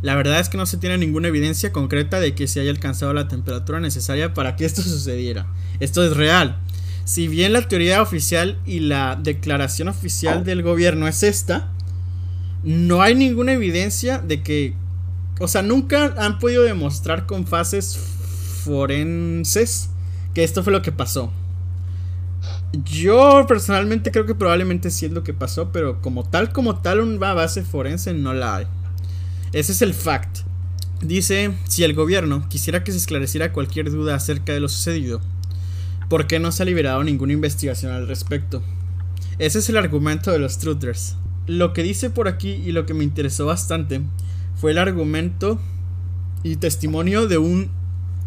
[0.02, 3.12] La verdad es que no se tiene ninguna evidencia concreta de que se haya alcanzado
[3.14, 5.46] la temperatura necesaria para que esto sucediera.
[5.80, 6.58] Esto es real.
[7.04, 11.72] Si bien la teoría oficial y la declaración oficial del gobierno es esta,
[12.64, 14.74] no hay ninguna evidencia de que...
[15.38, 17.96] O sea, nunca han podido demostrar con fases
[18.64, 19.90] forenses
[20.36, 21.32] que esto fue lo que pasó.
[22.84, 27.00] Yo personalmente creo que probablemente sí es lo que pasó, pero como tal, como tal,
[27.00, 28.66] una base forense no la hay.
[29.54, 30.40] Ese es el fact.
[31.00, 35.22] Dice, si el gobierno quisiera que se esclareciera cualquier duda acerca de lo sucedido,
[36.10, 38.62] ¿por qué no se ha liberado ninguna investigación al respecto?
[39.38, 41.16] Ese es el argumento de los truthers.
[41.46, 44.02] Lo que dice por aquí y lo que me interesó bastante
[44.54, 45.58] fue el argumento
[46.42, 47.70] y testimonio de un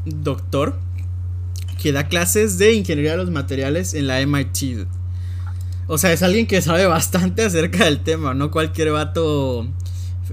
[0.05, 0.79] doctor
[1.81, 4.85] que da clases de ingeniería de los materiales en la MIT.
[5.87, 9.67] O sea, es alguien que sabe bastante acerca del tema, no cualquier vato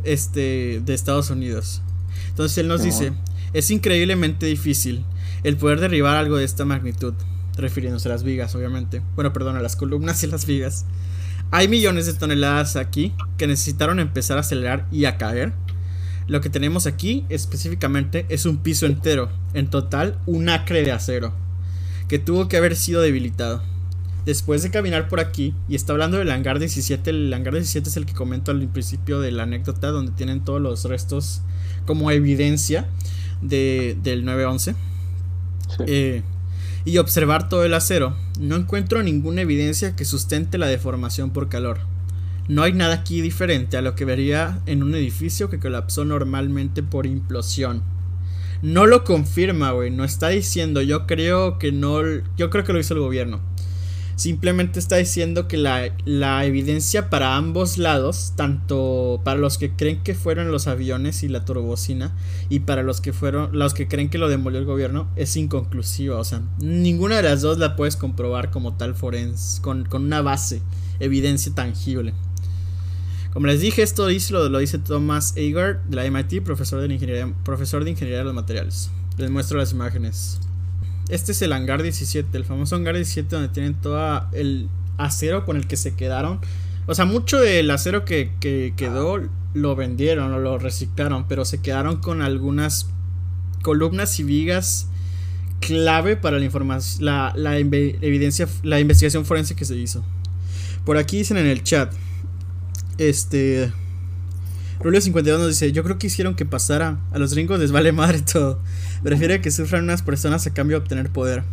[0.05, 1.82] este, de Estados Unidos.
[2.28, 3.12] Entonces él nos dice,
[3.53, 5.05] es increíblemente difícil
[5.44, 7.14] el poder derribar algo de esta magnitud,
[7.57, 9.01] refiriéndose a las vigas, obviamente.
[9.14, 10.84] Bueno, perdón, a las columnas y las vigas.
[11.53, 15.53] Hay millones de toneladas aquí que necesitaron empezar a acelerar y a caer.
[16.29, 21.33] Lo que tenemos aquí específicamente es un piso entero, en total un acre de acero,
[22.09, 23.62] que tuvo que haber sido debilitado.
[24.24, 27.97] Después de caminar por aquí, y está hablando del hangar 17, el hangar 17 es
[27.97, 31.43] el que comento al principio de la anécdota, donde tienen todos los restos
[31.87, 32.89] como evidencia
[33.41, 34.74] de, del 911.
[35.87, 36.22] Eh,
[36.85, 41.81] y observar todo el acero, no encuentro ninguna evidencia que sustente la deformación por calor.
[42.49, 46.82] No hay nada aquí diferente a lo que vería en un edificio que colapsó normalmente
[46.82, 47.82] por implosión.
[48.62, 49.90] No lo confirma, güey.
[49.90, 50.80] No está diciendo.
[50.80, 52.01] Yo creo que no.
[52.36, 53.40] Yo creo que lo hizo el gobierno.
[54.16, 60.03] Simplemente está diciendo que la, la, evidencia para ambos lados, tanto para los que creen
[60.03, 62.16] que fueron los aviones y la turbocina,
[62.49, 66.18] y para los que fueron, los que creen que lo demolió el gobierno, es inconclusiva.
[66.18, 70.22] O sea, ninguna de las dos la puedes comprobar como tal forense, con, con una
[70.22, 70.62] base,
[70.99, 72.14] evidencia tangible.
[73.37, 77.30] Como les dije, esto lo, lo dice Thomas Agar de la MIT, profesor de, ingeniería,
[77.45, 78.91] profesor de ingeniería de los materiales.
[79.18, 80.41] Les muestro las imágenes.
[81.11, 85.59] Este es el hangar 17, el famoso hangar 17 donde tienen todo el acero con
[85.59, 86.41] el que se quedaron.
[86.87, 88.32] O sea, mucho del acero que,
[88.74, 89.20] quedó
[89.53, 92.89] lo vendieron o lo reciclaron, pero se quedaron con algunas
[93.61, 94.89] columnas y vigas
[95.61, 100.03] clave para la información, la, la, evidencia, la investigación forense que se hizo.
[100.87, 101.93] Por aquí dicen en el chat,
[102.99, 103.72] este,
[104.80, 106.99] Rulio52 nos dice, yo creo que hicieron que pasara.
[107.12, 108.61] A los gringos les vale madre todo.
[109.03, 111.44] Prefiere que sufran unas personas a cambio de obtener poder.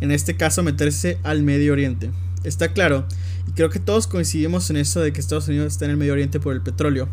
[0.00, 2.10] En este caso, meterse al Medio Oriente.
[2.42, 3.06] Está claro,
[3.48, 6.12] y creo que todos coincidimos en eso de que Estados Unidos está en el Medio
[6.12, 7.08] Oriente por el petróleo.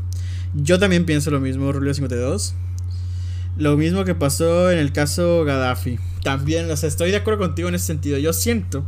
[0.53, 2.53] Yo también pienso lo mismo, Rulio52.
[3.57, 5.99] Lo mismo que pasó en el caso Gaddafi.
[6.23, 8.17] También, o sea, estoy de acuerdo contigo en ese sentido.
[8.17, 8.83] Yo siento.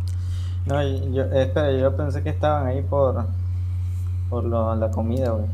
[0.66, 0.82] No,
[1.14, 3.26] yo, espera, yo pensé que estaban ahí por,
[4.34, 5.46] por lo, la comida, güey.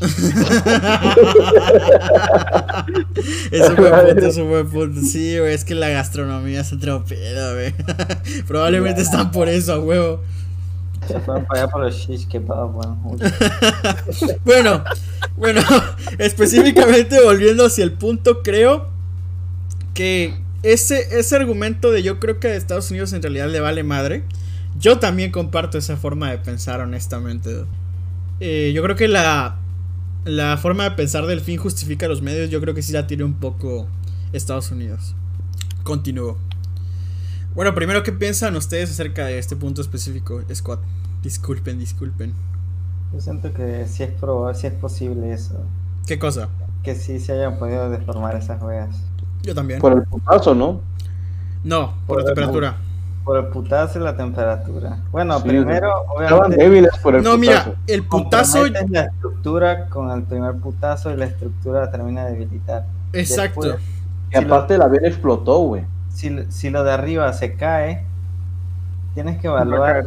[3.52, 5.00] eso fue punto, eso fue punto.
[5.02, 7.72] Sí, güey, es que la gastronomía otro pedo, güey.
[8.48, 10.20] Probablemente están por eso, a huevo.
[11.06, 12.98] Se fueron para allá por los shish kebab, bueno,
[15.36, 15.60] bueno,
[16.18, 18.88] específicamente volviendo hacia el punto, creo
[19.94, 23.84] que ese, ese argumento de yo creo que a Estados Unidos en realidad le vale
[23.84, 24.24] madre.
[24.80, 27.64] Yo también comparto esa forma de pensar, honestamente.
[28.40, 29.60] Eh, yo creo que la
[30.24, 33.24] la forma de pensar del fin justifica los medios, yo creo que sí la tiene
[33.24, 33.86] un poco
[34.32, 35.14] Estados Unidos.
[35.82, 36.36] Continúo.
[37.54, 40.78] Bueno, primero, ¿qué piensan ustedes acerca de este punto específico, Squad?
[41.22, 42.34] Disculpen, disculpen.
[43.12, 45.60] Yo siento que sí es probable, sí es posible eso.
[46.06, 46.48] ¿Qué cosa?
[46.82, 49.02] Que sí se hayan podido deformar esas ruedas.
[49.42, 49.80] Yo también.
[49.80, 50.80] Por el putazo, ¿no?
[51.64, 52.76] No, por, la temperatura.
[53.24, 54.98] Por el putazo y la temperatura.
[55.10, 56.56] Bueno, primero, obviamente.
[56.56, 58.66] débiles por el no, mira, el putazo.
[58.66, 62.86] la estructura con el primer putazo y la estructura termina de debilitar.
[63.12, 63.76] Exacto.
[64.32, 65.84] y aparte la avión explotó, güey.
[66.08, 68.04] Si, si, lo de arriba se cae,
[69.14, 70.06] tienes que evaluar.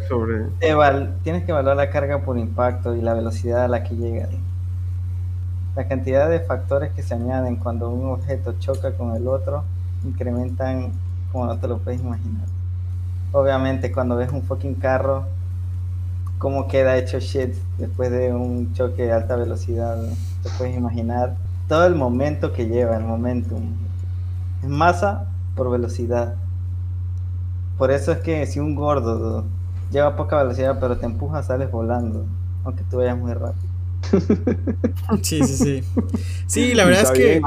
[1.24, 4.28] tienes que evaluar la carga por impacto y la velocidad a la que llega.
[5.76, 9.64] La cantidad de factores que se añaden cuando un objeto choca con el otro
[10.04, 10.92] incrementan
[11.32, 12.53] como no te lo puedes imaginar
[13.34, 15.26] obviamente cuando ves un fucking carro,
[16.38, 19.98] cómo queda hecho shit después de un choque de alta velocidad,
[20.42, 21.36] te puedes imaginar
[21.68, 23.64] todo el momento que lleva, el momentum.
[24.62, 25.26] Es masa
[25.56, 26.36] por velocidad.
[27.78, 29.46] Por eso es que si un gordo
[29.92, 32.26] lleva poca velocidad pero te empuja, sales volando,
[32.64, 33.74] aunque tú vayas muy rápido.
[35.22, 35.84] Sí, sí, sí.
[36.48, 37.42] Sí, la verdad es que,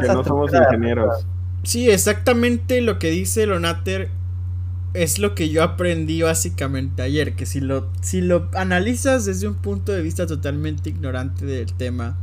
[0.00, 1.26] que no somos ingenieros.
[1.66, 4.08] Sí, exactamente lo que dice Lonater
[4.94, 9.56] es lo que yo aprendí básicamente ayer, que si lo, si lo analizas desde un
[9.56, 12.20] punto de vista totalmente ignorante del tema,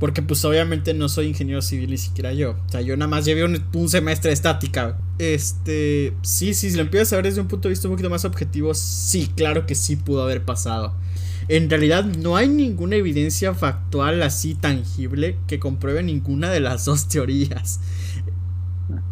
[0.00, 3.26] porque pues obviamente no soy ingeniero civil ni siquiera yo, o sea, yo nada más
[3.26, 7.48] llevé un, semestre de estática, este, sí, sí, si lo empiezas a ver desde un
[7.48, 10.94] punto de vista un poquito más objetivo, sí, claro que sí pudo haber pasado.
[11.48, 17.08] En realidad no hay ninguna evidencia factual así tangible que compruebe ninguna de las dos
[17.08, 17.80] teorías.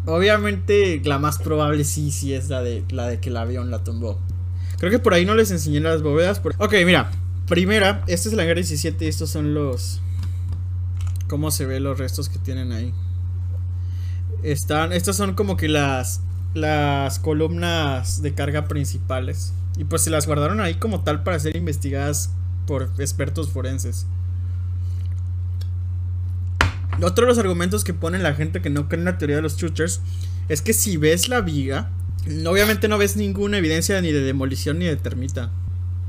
[0.05, 3.83] Obviamente la más probable sí, sí es la de, la de que el avión la
[3.83, 4.19] tumbó.
[4.77, 6.41] Creo que por ahí no les enseñé las bóvedas.
[6.57, 7.11] Ok, mira.
[7.47, 10.01] Primera, este es el hangar 17 y estos son los...
[11.27, 12.93] ¿Cómo se ven los restos que tienen ahí?
[14.43, 16.21] Están, estas son como que las,
[16.53, 19.53] las columnas de carga principales.
[19.77, 22.29] Y pues se las guardaron ahí como tal para ser investigadas
[22.65, 24.05] por expertos forenses.
[27.01, 29.41] Otro de los argumentos que pone la gente que no cree en la teoría de
[29.41, 30.01] los shooters
[30.49, 31.91] es que si ves la viga,
[32.45, 35.51] obviamente no ves ninguna evidencia ni de demolición ni de termita.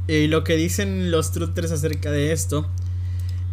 [0.06, 2.68] Y lo que dicen los truthers acerca de esto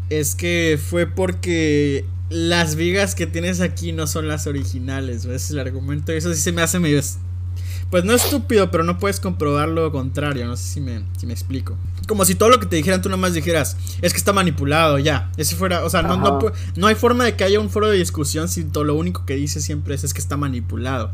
[0.09, 5.25] es que fue porque las vigas que tienes aquí no son las originales.
[5.25, 6.13] Es el argumento.
[6.13, 7.01] Y eso sí se me hace medio
[7.91, 10.47] pues no estúpido, pero no puedes comprobar lo contrario.
[10.47, 11.77] No sé si me, si me explico.
[12.07, 15.31] Como si todo lo que te dijeran tú nomás dijeras, es que está manipulado, ya.
[15.37, 16.39] Ese fuera, o sea, no, no,
[16.75, 19.35] no, hay forma de que haya un foro de discusión si todo lo único que
[19.35, 21.11] dice siempre es, es que está manipulado.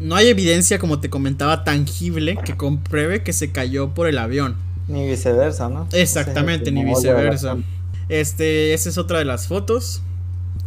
[0.00, 4.56] no hay evidencia, como te comentaba, tangible que compruebe que se cayó por el avión.
[4.86, 5.88] Ni viceversa, ¿no?
[5.92, 7.56] Exactamente, ni viceversa.
[8.08, 10.02] Este, esa es otra de las fotos.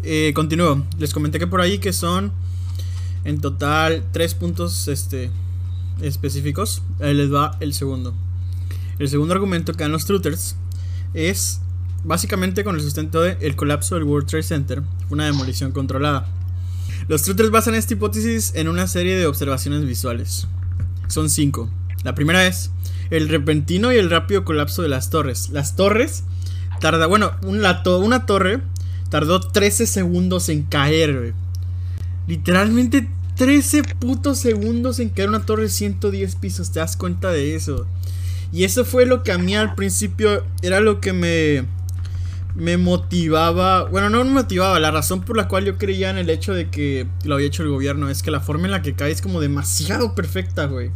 [0.04, 0.84] Eh, continúo.
[0.98, 2.32] Les comenté que por ahí que son
[3.26, 5.30] en total tres puntos este,
[6.02, 6.82] específicos.
[7.00, 8.14] Ahí les va el segundo.
[9.00, 10.56] El segundo argumento que dan los truthers
[11.14, 11.62] es
[12.04, 16.28] básicamente con el sustento de el colapso del World Trade Center, una demolición controlada.
[17.08, 20.48] Los truthers basan esta hipótesis en una serie de observaciones visuales.
[21.08, 21.70] Son cinco.
[22.04, 22.72] La primera es
[23.10, 25.50] el repentino y el rápido colapso de las torres.
[25.50, 26.24] Las torres
[26.80, 27.84] tarda, bueno, una,
[28.26, 28.62] torre
[29.10, 31.34] tardó 13 segundos en caer,
[32.28, 36.72] Literalmente 13 putos segundos en caer una torre de 110 pisos.
[36.72, 37.88] ¿Te das cuenta de eso?
[38.52, 41.66] Y eso fue lo que a mí al principio era lo que me
[42.58, 46.30] me motivaba, bueno, no me motivaba, la razón por la cual yo creía en el
[46.32, 48.96] hecho de que lo había hecho el gobierno es que la forma en la que
[48.96, 50.90] cae es como demasiado perfecta, güey.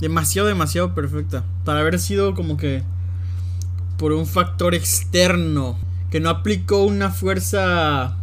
[0.00, 1.44] Demasiado, demasiado perfecta.
[1.64, 2.82] Para haber sido como que
[3.98, 5.78] por un factor externo
[6.10, 8.16] que no aplicó una fuerza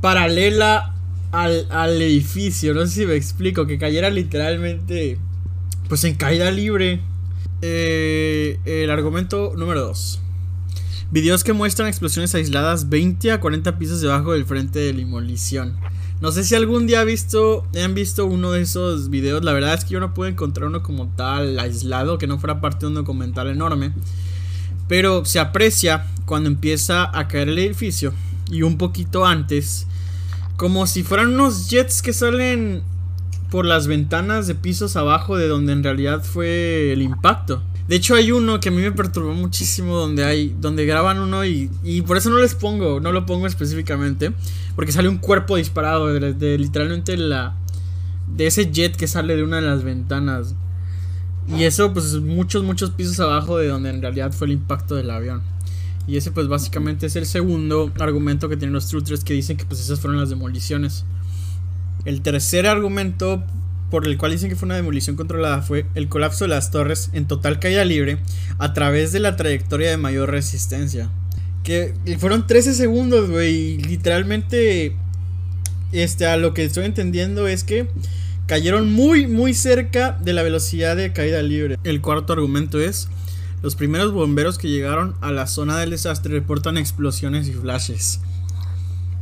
[0.00, 0.94] paralela
[1.30, 2.74] al, al edificio.
[2.74, 5.18] No sé si me explico, que cayera literalmente
[5.92, 7.02] pues en caída libre.
[7.60, 10.22] Eh, el argumento número 2.
[11.10, 15.76] Videos que muestran explosiones aisladas 20 a 40 pisos debajo del frente de demolición.
[16.22, 19.44] No sé si algún día visto, han visto uno de esos videos.
[19.44, 22.62] La verdad es que yo no pude encontrar uno como tal aislado, que no fuera
[22.62, 23.92] parte de un documental enorme.
[24.88, 28.14] Pero se aprecia cuando empieza a caer el edificio
[28.50, 29.86] y un poquito antes,
[30.56, 32.82] como si fueran unos jets que salen
[33.52, 37.62] por las ventanas de pisos abajo de donde en realidad fue el impacto.
[37.86, 41.44] De hecho hay uno que a mí me perturbó muchísimo donde hay donde graban uno
[41.44, 44.32] y, y por eso no les pongo, no lo pongo específicamente,
[44.74, 47.54] porque sale un cuerpo disparado de, literalmente la
[48.34, 50.54] de ese jet que sale de una de las ventanas.
[51.46, 55.10] Y eso pues muchos muchos pisos abajo de donde en realidad fue el impacto del
[55.10, 55.42] avión.
[56.06, 59.66] Y ese pues básicamente es el segundo argumento que tienen los truthers que dicen que
[59.66, 61.04] pues esas fueron las demoliciones.
[62.04, 63.44] El tercer argumento
[63.90, 67.10] por el cual dicen que fue una demolición controlada fue el colapso de las torres
[67.12, 68.16] en total caída libre
[68.58, 71.10] a través de la trayectoria de mayor resistencia.
[71.62, 73.76] Que fueron 13 segundos, güey.
[73.76, 74.96] Literalmente,
[75.92, 77.86] este, a lo que estoy entendiendo es que
[78.46, 81.78] cayeron muy, muy cerca de la velocidad de caída libre.
[81.84, 83.08] El cuarto argumento es,
[83.62, 88.20] los primeros bomberos que llegaron a la zona del desastre reportan explosiones y flashes.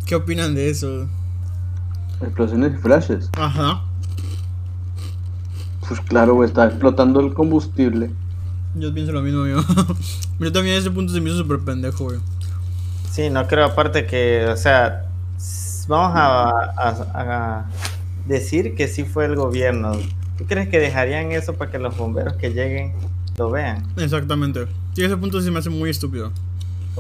[0.06, 1.08] ¿Qué opinan de eso?
[2.20, 3.30] Explosiones y flashes.
[3.36, 3.82] Ajá.
[5.88, 8.10] Pues claro, güey, está explotando el combustible.
[8.74, 9.64] Yo pienso lo mismo, yo.
[10.38, 12.20] yo también a ese punto se me hizo súper pendejo, güey.
[13.10, 15.06] Sí, no creo aparte que, o sea,
[15.88, 17.66] vamos a,
[18.26, 19.92] decir que sí fue el gobierno.
[20.38, 22.92] ¿Tú crees que dejarían eso para que los bomberos que lleguen
[23.36, 23.84] lo vean?
[23.96, 24.66] Exactamente.
[24.94, 26.30] Sí, ese punto sí me hace muy estúpido.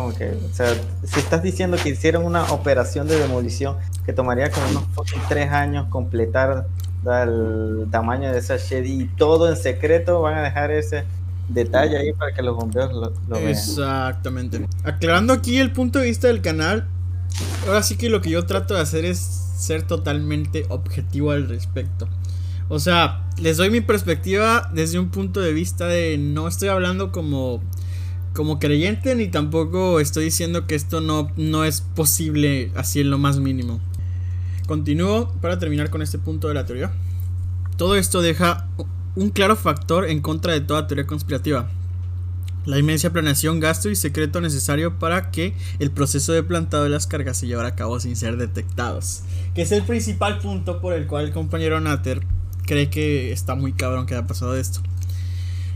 [0.00, 0.74] Como que, o sea,
[1.04, 3.76] si estás diciendo que hicieron una operación de demolición
[4.06, 4.84] que tomaría como unos
[5.28, 6.66] tres años completar
[7.04, 11.04] el tamaño de esa shed y todo en secreto, van a dejar ese
[11.48, 13.48] detalle ahí para que los bomberos lo, vean.
[13.48, 14.66] Exactamente.
[14.84, 16.86] Aclarando aquí el punto de vista del canal,
[17.66, 22.08] ahora sí que lo que yo trato de hacer es ser totalmente objetivo al respecto.
[22.70, 27.12] O sea, les doy mi perspectiva desde un punto de vista de no estoy hablando
[27.12, 27.60] como
[28.34, 33.18] como creyente ni tampoco estoy diciendo que esto no, no es posible así en lo
[33.18, 33.80] más mínimo.
[34.66, 36.92] Continúo para terminar con este punto de la teoría.
[37.76, 38.68] Todo esto deja
[39.16, 41.68] un claro factor en contra de toda teoría conspirativa.
[42.66, 47.06] La inmensa planeación, gasto y secreto necesario para que el proceso de plantado de las
[47.06, 49.22] cargas se llevara a cabo sin ser detectados.
[49.54, 52.20] Que es el principal punto por el cual el compañero Natter
[52.66, 54.80] cree que está muy cabrón que haya pasado esto.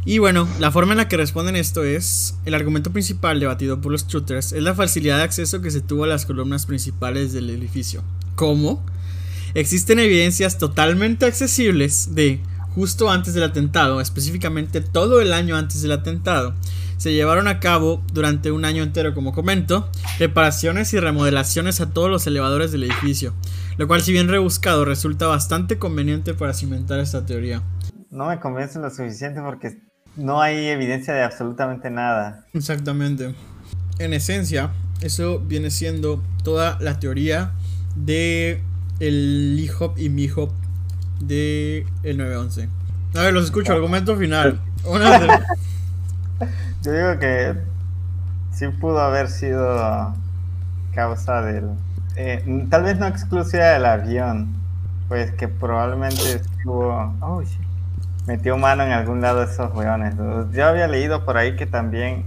[0.05, 3.91] Y bueno, la forma en la que responden esto es, el argumento principal debatido por
[3.91, 7.49] los shooters es la facilidad de acceso que se tuvo a las columnas principales del
[7.49, 8.03] edificio.
[8.35, 8.85] ¿Cómo?
[9.55, 12.41] Existen evidencias totalmente accesibles de
[12.75, 16.55] justo antes del atentado, específicamente todo el año antes del atentado,
[16.97, 19.89] se llevaron a cabo durante un año entero, como comento,
[20.19, 23.35] reparaciones y remodelaciones a todos los elevadores del edificio,
[23.77, 27.63] lo cual si bien rebuscado resulta bastante conveniente para cimentar esta teoría.
[28.11, 29.83] No me convence lo suficiente porque
[30.17, 32.45] no hay evidencia de absolutamente nada.
[32.53, 33.35] Exactamente.
[33.99, 37.53] En esencia, eso viene siendo toda la teoría
[37.97, 38.63] de
[39.01, 40.53] el IHOP y MIHOP
[41.21, 42.69] de el 911.
[43.17, 44.61] A ver, los escucho, argumento final.
[46.83, 47.55] Yo digo que
[48.53, 50.15] sí pudo haber sido
[50.95, 51.71] causa del...
[52.17, 54.49] Eh, tal vez no exclusiva del avión,
[55.09, 57.59] pues que probablemente estuvo, oh, sí,
[58.27, 60.15] metió mano en algún lado de esos weones.
[60.53, 62.25] Yo había leído por ahí que también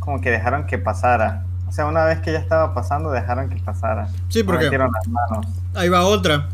[0.00, 1.44] como que dejaron que pasara.
[1.68, 4.08] O sea, una vez que ya estaba pasando, dejaron que pasara.
[4.28, 5.46] Sí, porque metieron las manos.
[5.74, 6.48] ahí va otra.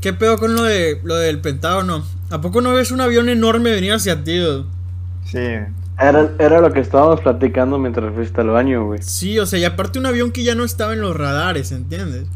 [0.00, 2.04] ¿Qué pedo con lo de lo del Pentágono?
[2.30, 4.36] ¿A poco no ves un avión enorme venir hacia ti?
[4.38, 4.64] dude?
[5.24, 5.38] Sí,
[5.98, 9.02] Era, era lo que estábamos platicando mientras fuiste al baño, güey.
[9.02, 12.26] Sí, o sea, y aparte un avión que ya no estaba en los radares, ¿entiendes?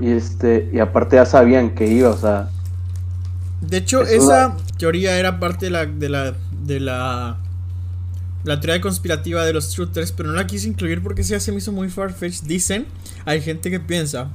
[0.00, 2.48] Y este, y aparte ya sabían que iba, o sea,
[3.62, 7.36] De hecho, Es esa una- teoría era parte de la, de la, de la,
[8.44, 11.58] la teoría conspirativa de los truthers, pero no la quise incluir porque se se me
[11.58, 12.46] hizo muy farfetched.
[12.46, 12.86] Dicen,
[13.24, 14.30] hay gente que piensa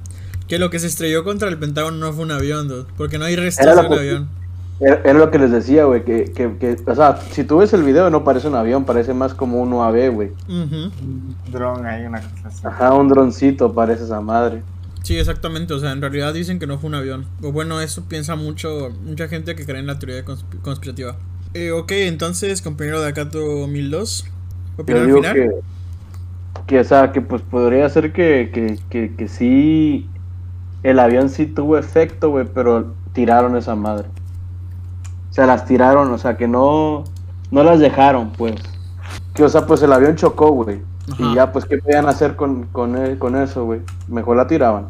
[0.47, 3.25] que lo que se estrelló contra el Pentágono no fue un avión, dude, porque no
[3.25, 4.29] hay restos de un avión.
[4.81, 7.71] era, era lo que les decía, güey, que, que, que, o sea, si tú ves
[7.73, 10.31] el video no parece un avión, parece más como un UAV, güey.
[10.49, 10.91] Ujú.
[11.51, 12.59] dron ahí, una cosa así.
[12.63, 14.63] Ajá, un droncito parece esa madre.
[15.03, 17.25] Sí, exactamente, o sea, en realidad dicen que no fue un avión.
[17.41, 21.17] O bueno, eso piensa mucho, mucha gente que cree en la teoría consp- conspirativa.
[21.53, 24.25] Eh, ok, entonces, compañero de Acato 1002,
[24.77, 25.33] Yo ¿opinión digo final?
[25.33, 25.49] que,
[26.67, 30.09] que, o sea, que pues podría ser que, que, que, que sí,
[30.83, 34.09] el avión sí tuvo efecto, güey, pero tiraron esa madre.
[35.29, 37.05] O sea, las tiraron, o sea, que no,
[37.51, 38.55] no las dejaron, pues.
[39.33, 40.81] Que, o sea, pues el avión chocó, güey.
[41.17, 43.81] Y ya, pues, ¿qué podían hacer con, con, e- con eso, güey?
[44.11, 44.89] Mejor la tiraban.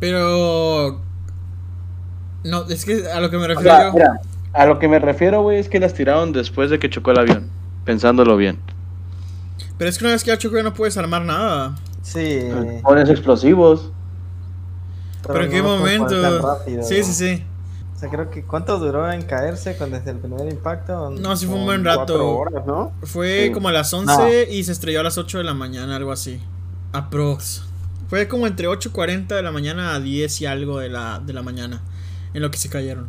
[0.00, 1.00] Pero...
[2.44, 3.92] No, es que a lo que me O refiero sea, yo...
[3.92, 4.20] mira,
[4.52, 7.18] a lo que me refiero, güey, es que las tiraron después de que chocó el
[7.18, 7.48] avión.
[7.84, 8.58] Pensándolo bien.
[9.76, 11.76] Pero es que una vez que ya chocó ya no puedes armar nada.
[12.02, 12.48] Sí.
[12.82, 13.90] Pones explosivos.
[15.26, 16.38] ¿Pero en qué no momento?
[16.40, 16.82] rápido.
[16.82, 17.44] Sí, sí, sí.
[17.94, 21.10] O sea, creo que ¿cuánto duró en caerse con desde el primer impacto?
[21.10, 22.38] No, sí fue un buen rato.
[22.38, 22.92] horas, ¿no?
[23.02, 23.52] Fue Sí.
[23.52, 26.40] como a las 11 y se estrelló a las 8 de la mañana, algo así.
[26.92, 27.64] Aprox.
[28.08, 31.42] Fue como entre 8.40 de la mañana a 10 y algo de la, de la
[31.42, 31.80] mañana.
[32.34, 33.06] En lo que se cayeron.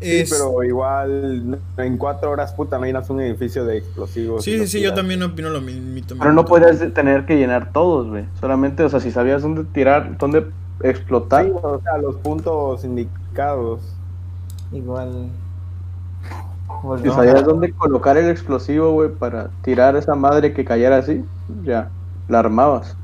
[0.00, 4.44] Sí, Es- pero igual en cuatro horas, puta, no llenas un edificio de explosivos.
[4.44, 5.82] Sí, sí, sí, yo también opino lo mismo.
[6.18, 8.24] Pero no podías tener que llenar todos, güey.
[8.40, 10.46] Solamente, o sea, si sabías dónde tirar, dónde
[10.82, 11.46] explotar.
[11.46, 13.80] Sí, o sea, los puntos indicados.
[14.70, 15.30] Igual.
[17.02, 21.24] Si a- sabías dónde colocar el explosivo, güey, para tirar esa madre que cayera así,
[21.64, 21.88] ya,
[22.28, 22.96] la armabas.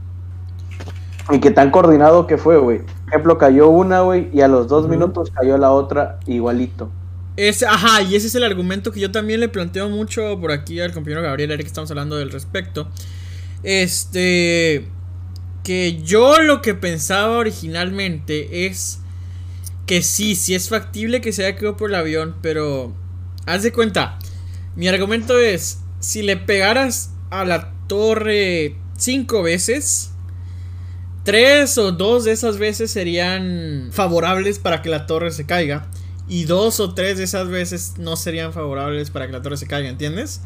[1.31, 2.79] Y qué tan coordinado que fue, güey.
[2.79, 6.91] Por ejemplo, cayó una, güey, y a los dos minutos cayó la otra igualito.
[7.37, 10.81] Es, ajá, y ese es el argumento que yo también le planteo mucho por aquí
[10.81, 12.89] al compañero Gabriel, Eric, que estamos hablando del respecto.
[13.63, 14.89] Este.
[15.63, 18.99] Que yo lo que pensaba originalmente es
[19.87, 22.93] que sí, sí es factible que se haya quedado por el avión, pero.
[23.47, 24.19] Haz de cuenta.
[24.77, 30.12] Mi argumento es: si le pegaras a la torre cinco veces.
[31.25, 35.87] Tres o dos de esas veces serían favorables para que la torre se caiga.
[36.29, 39.67] Y dos o tres de esas veces no serían favorables para que la torre se
[39.67, 40.41] caiga, ¿entiendes?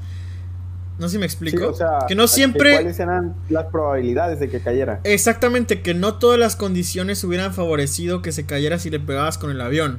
[0.98, 1.58] No sé si me explico.
[1.58, 2.72] Sí, o sea, que no siempre...
[2.72, 5.00] ¿Cuáles eran las probabilidades de que cayera?
[5.04, 9.50] Exactamente, que no todas las condiciones hubieran favorecido que se cayera si le pegabas con
[9.50, 9.98] el avión.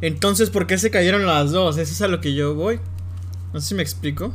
[0.00, 1.78] Entonces, ¿por qué se cayeron las dos?
[1.78, 2.80] Eso es a lo que yo voy.
[3.52, 4.34] No sé si me explico.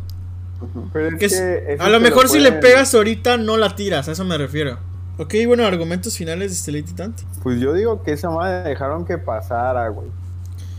[0.94, 3.76] Pero es Que es- que eso a lo mejor si le pegas ahorita no la
[3.76, 4.80] tiras, a eso me refiero.
[5.18, 7.24] Ok, bueno, argumentos finales de Stellate Titanti.
[7.44, 10.10] Pues yo digo que esa madre dejaron que pasara, güey.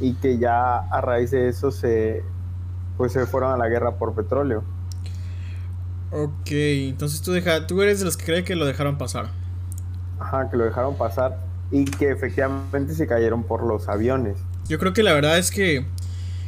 [0.01, 2.25] Y que ya a raíz de eso se.
[2.97, 4.65] Pues se fueron a la guerra por petróleo.
[6.11, 9.29] Ok, entonces tú, deja, tú eres de los que cree que lo dejaron pasar.
[10.19, 11.39] Ajá, que lo dejaron pasar.
[11.71, 14.37] Y que efectivamente se cayeron por los aviones.
[14.69, 15.87] Yo creo que la verdad es que,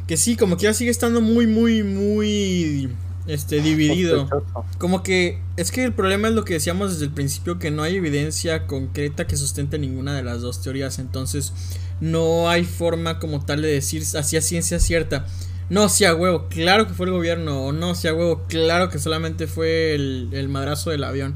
[0.07, 2.95] que sí, como que ya sigue estando muy, muy, muy
[3.27, 4.27] este, dividido.
[4.27, 4.65] Sospechoso.
[4.77, 7.83] Como que es que el problema es lo que decíamos desde el principio, que no
[7.83, 10.99] hay evidencia concreta que sustente ninguna de las dos teorías.
[10.99, 11.53] Entonces
[11.99, 15.25] no hay forma como tal de decir así a ciencia cierta.
[15.69, 17.65] No, si a huevo, claro que fue el gobierno.
[17.65, 21.35] O no, si a huevo, claro que solamente fue el, el madrazo del avión.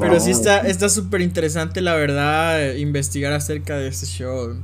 [0.00, 4.56] Pero sí está está súper interesante, la verdad, investigar acerca de este show.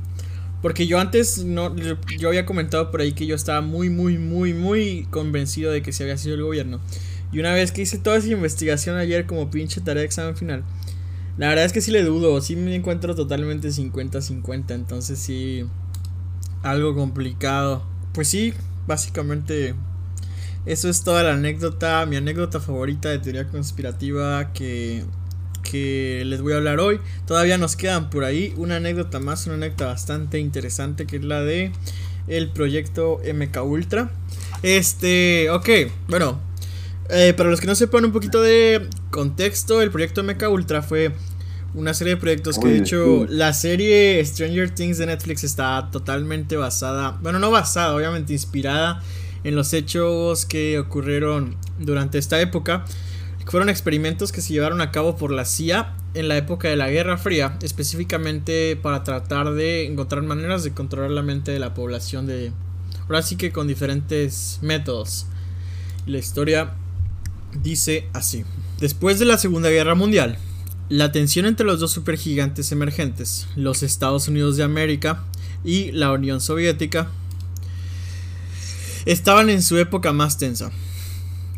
[0.63, 4.53] Porque yo antes, no, yo había comentado por ahí que yo estaba muy, muy, muy,
[4.53, 6.79] muy convencido de que se había sido el gobierno.
[7.33, 10.63] Y una vez que hice toda esa investigación ayer como pinche tarea de examen final,
[11.37, 15.65] la verdad es que sí le dudo, sí me encuentro totalmente 50-50, entonces sí,
[16.61, 17.83] algo complicado.
[18.13, 18.53] Pues sí,
[18.87, 19.75] básicamente
[20.65, 25.03] eso es toda la anécdota, mi anécdota favorita de teoría conspirativa que,
[25.73, 26.99] que les voy a hablar hoy.
[27.25, 31.41] Todavía nos quedan por ahí una anécdota más, una anécdota bastante interesante que es la
[31.41, 31.71] de
[32.27, 34.11] el proyecto MK Ultra.
[34.61, 35.69] Este, ok,
[36.07, 36.39] bueno,
[37.09, 41.11] eh, para los que no sepan un poquito de contexto, el proyecto MK Ultra fue
[41.73, 46.55] Una serie de proyectos que de hecho la serie Stranger Things de Netflix está totalmente
[46.55, 49.01] basada, bueno, no basada, obviamente inspirada
[49.43, 52.85] en los hechos que ocurrieron durante esta época.
[53.45, 56.89] Fueron experimentos que se llevaron a cabo por la CIA en la época de la
[56.89, 62.25] Guerra Fría, específicamente para tratar de encontrar maneras de controlar la mente de la población
[62.25, 62.51] de...
[63.03, 65.27] Ahora sí que con diferentes métodos.
[66.05, 66.73] La historia
[67.61, 68.45] dice así.
[68.79, 70.37] Después de la Segunda Guerra Mundial,
[70.89, 75.23] la tensión entre los dos supergigantes emergentes, los Estados Unidos de América
[75.63, 77.09] y la Unión Soviética,
[79.05, 80.71] estaban en su época más tensa.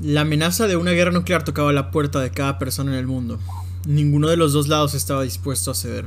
[0.02, 3.40] La amenaza de una guerra nuclear tocaba la puerta de cada persona en el mundo.
[3.88, 6.06] Ninguno de los dos lados estaba dispuesto a ceder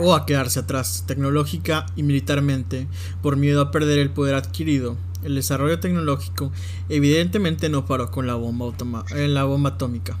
[0.00, 2.88] o a quedarse atrás tecnológica y militarmente
[3.22, 4.96] por miedo a perder el poder adquirido.
[5.22, 6.50] El desarrollo tecnológico
[6.88, 10.18] evidentemente no paró con la bomba, la bomba atómica.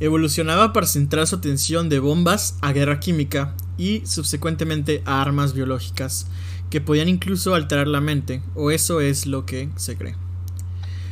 [0.00, 6.26] Evolucionaba para centrar su atención de bombas a guerra química y subsecuentemente a armas biológicas
[6.70, 10.25] que podían incluso alterar la mente, o eso es lo que se cree.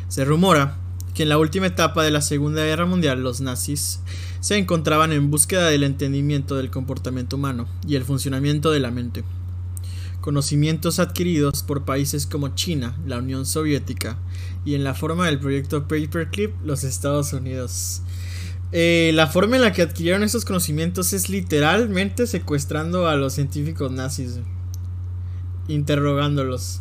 [0.08, 0.76] Se rumora
[1.14, 4.00] que en la última etapa de la Segunda Guerra Mundial los nazis
[4.40, 9.24] se encontraban en búsqueda del entendimiento del comportamiento humano y el funcionamiento de la mente.
[10.20, 14.18] Conocimientos adquiridos por países como China, la Unión Soviética
[14.64, 18.02] y en la forma del proyecto Paperclip los Estados Unidos.
[18.72, 23.92] Eh, la forma en la que adquirieron esos conocimientos es literalmente secuestrando a los científicos
[23.92, 24.40] nazis,
[25.68, 26.80] interrogándolos.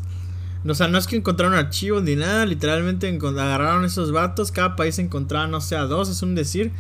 [0.66, 4.97] O sea, no es que encontraron archivos ni nada, literalmente agarraron esos vatos, cada país
[4.97, 6.72] encontraba, no sé, a dos, es un decir,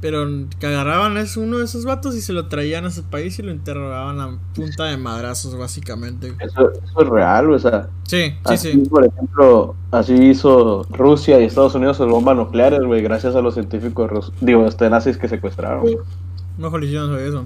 [0.00, 0.26] pero
[0.58, 3.42] que agarraban a uno de esos vatos y se lo traían a su país y
[3.42, 6.32] lo interrogaban a punta de madrazos, básicamente.
[6.38, 7.88] Eso, es real, o sea.
[8.04, 8.78] Sí, sí, sí.
[8.88, 13.54] Por ejemplo, así hizo Rusia y Estados Unidos sus bombas nucleares, güey, gracias a los
[13.54, 15.84] científicos, digo, este, nazis que secuestraron.
[16.56, 17.44] Mejor hicieron eso.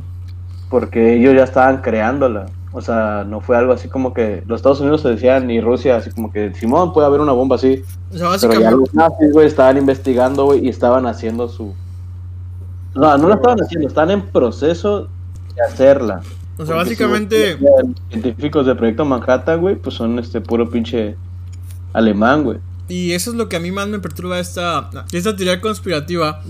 [0.71, 2.47] Porque ellos ya estaban creándola.
[2.77, 5.97] O sea, no fue algo así como que los Estados Unidos se decían y Rusia
[5.97, 7.85] así como que Simón puede haber una bomba así.
[8.13, 8.65] O sea, básicamente...
[8.65, 11.73] Pero ya los nazis, güey, estaban investigando, güey, y estaban haciendo su...
[12.97, 15.09] No, no la estaban haciendo, están en proceso
[15.55, 16.23] de hacerla.
[16.59, 17.57] O sea, básicamente...
[17.59, 21.15] los científicos del Proyecto Manhattan, güey, pues son este puro pinche
[21.93, 22.59] alemán, güey.
[22.89, 26.43] Y eso es lo que a mí más me perturba esta, esta teoría conspirativa.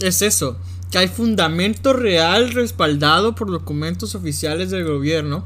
[0.00, 0.56] Es eso,
[0.90, 5.44] que hay fundamento real respaldado por documentos oficiales del gobierno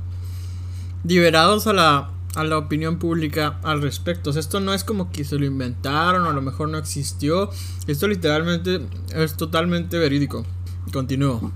[1.04, 4.30] liberados a la, a la opinión pública al respecto.
[4.30, 7.50] esto no es como que se lo inventaron o a lo mejor no existió.
[7.86, 8.80] Esto literalmente
[9.14, 10.44] es totalmente verídico.
[10.92, 11.52] Continúo.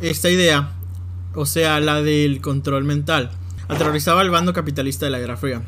[0.00, 0.72] Esta idea,
[1.34, 3.30] o sea, la del control mental,
[3.68, 5.62] aterrorizaba al bando capitalista de la Guerra Fría.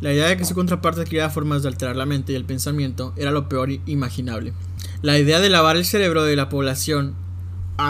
[0.00, 3.12] La idea de que su contraparte adquiriera formas de alterar la mente y el pensamiento
[3.16, 4.52] era lo peor imaginable.
[5.00, 7.14] La idea de lavar el cerebro de la población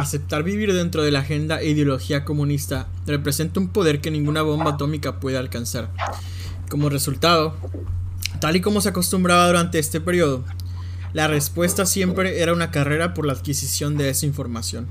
[0.01, 4.73] aceptar vivir dentro de la agenda e ideología comunista representa un poder que ninguna bomba
[4.73, 5.91] atómica puede alcanzar.
[6.69, 7.57] Como resultado,
[8.41, 10.45] tal y como se acostumbraba durante este periodo,
[11.13, 14.87] la respuesta siempre era una carrera por la adquisición de esa información.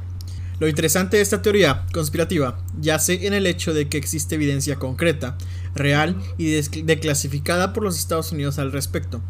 [0.60, 5.36] Lo interesante de esta teoría conspirativa yace en el hecho de que existe evidencia concreta,
[5.74, 6.52] real y
[6.84, 9.22] declasificada por los Estados Unidos al respecto.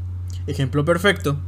[0.47, 1.39] Ejemplo perfecto,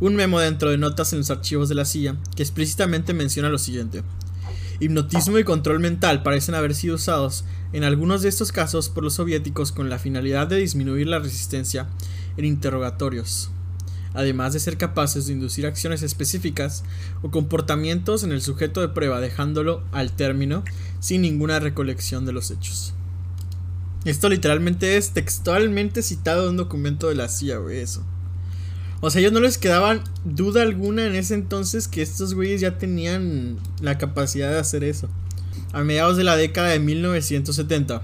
[0.00, 3.58] un memo dentro de notas en los archivos de la CIA que explícitamente menciona lo
[3.58, 4.02] siguiente.
[4.80, 9.14] Hipnotismo y control mental parecen haber sido usados en algunos de estos casos por los
[9.14, 11.88] soviéticos con la finalidad de disminuir la resistencia
[12.36, 13.50] en interrogatorios,
[14.14, 16.84] además de ser capaces de inducir acciones específicas
[17.22, 20.62] o comportamientos en el sujeto de prueba dejándolo al término
[21.00, 22.94] sin ninguna recolección de los hechos.
[24.04, 28.04] Esto literalmente es textualmente citado en un documento de la CIA, eso.
[29.00, 32.78] O sea, ellos no les quedaban duda alguna en ese entonces que estos güeyes ya
[32.78, 35.08] tenían la capacidad de hacer eso.
[35.72, 38.02] A mediados de la década de 1970,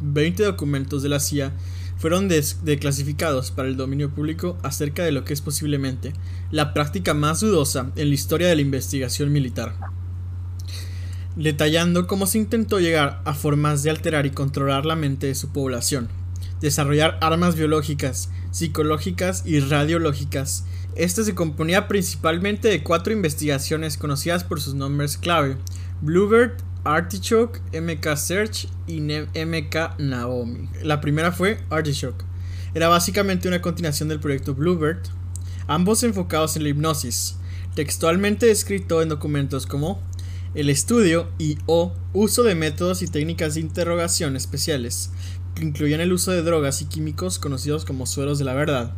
[0.00, 1.52] 20 documentos de la CIA
[1.96, 6.12] fueron declasificados para el dominio público acerca de lo que es posiblemente
[6.52, 9.74] la práctica más dudosa en la historia de la investigación militar,
[11.34, 15.48] detallando cómo se intentó llegar a formas de alterar y controlar la mente de su
[15.48, 16.08] población,
[16.60, 20.64] desarrollar armas biológicas psicológicas y radiológicas.
[20.96, 25.56] Este se componía principalmente de cuatro investigaciones conocidas por sus nombres clave:
[26.00, 26.52] Bluebird,
[26.84, 30.68] Artichoke, MK Search y MK Naomi.
[30.82, 32.24] La primera fue Artichoke.
[32.74, 35.02] Era básicamente una continuación del proyecto Bluebird,
[35.66, 37.36] ambos enfocados en la hipnosis,
[37.74, 40.02] textualmente descrito en documentos como
[40.54, 45.10] el estudio y o uso de métodos y técnicas de interrogación especiales
[45.64, 48.92] incluían el uso de drogas y químicos conocidos como sueros de la verdad,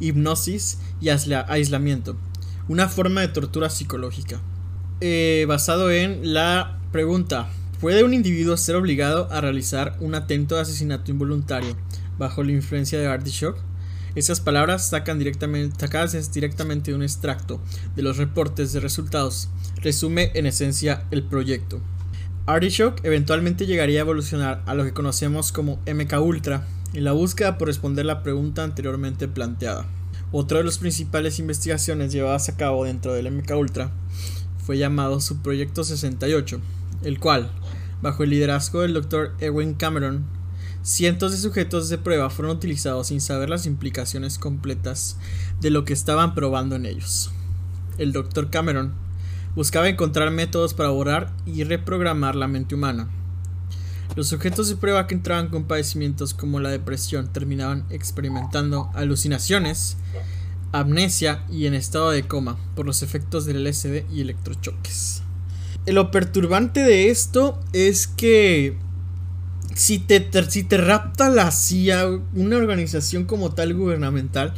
[0.00, 2.16] hipnosis y aislamiento,
[2.68, 4.40] una forma de tortura psicológica.
[5.00, 7.48] eh, basado en la pregunta:
[7.80, 11.76] ¿Puede un individuo ser obligado a realizar un atento de asesinato involuntario
[12.18, 13.60] bajo la influencia de Artichoke?
[14.14, 17.60] Esas palabras sacan directamente, sacadas directamente de un extracto
[17.94, 19.50] de los reportes de resultados.
[19.82, 21.82] Resume en esencia el proyecto.
[22.48, 27.58] Artichoke eventualmente llegaría a evolucionar a lo que conocemos como MK Ultra en la búsqueda
[27.58, 29.84] por responder la pregunta anteriormente planteada.
[30.30, 33.90] Otra de las principales investigaciones llevadas a cabo dentro del MK Ultra
[34.64, 36.60] fue llamado Subproyecto 68,
[37.02, 37.50] el cual,
[38.00, 39.34] bajo el liderazgo del Dr.
[39.40, 40.24] Ewan Cameron,
[40.84, 45.16] cientos de sujetos de prueba fueron utilizados sin saber las implicaciones completas
[45.60, 47.32] de lo que estaban probando en ellos.
[47.98, 48.50] El Dr.
[48.50, 48.92] Cameron
[49.56, 53.08] buscaba encontrar métodos para borrar y reprogramar la mente humana.
[54.14, 59.96] Los sujetos de prueba que entraban con padecimientos como la depresión terminaban experimentando alucinaciones,
[60.72, 65.22] amnesia y en estado de coma por los efectos del LSD y electrochoques.
[65.86, 68.76] Lo perturbante de esto es que
[69.74, 74.54] si te, si te rapta la CIA, una organización como tal gubernamental,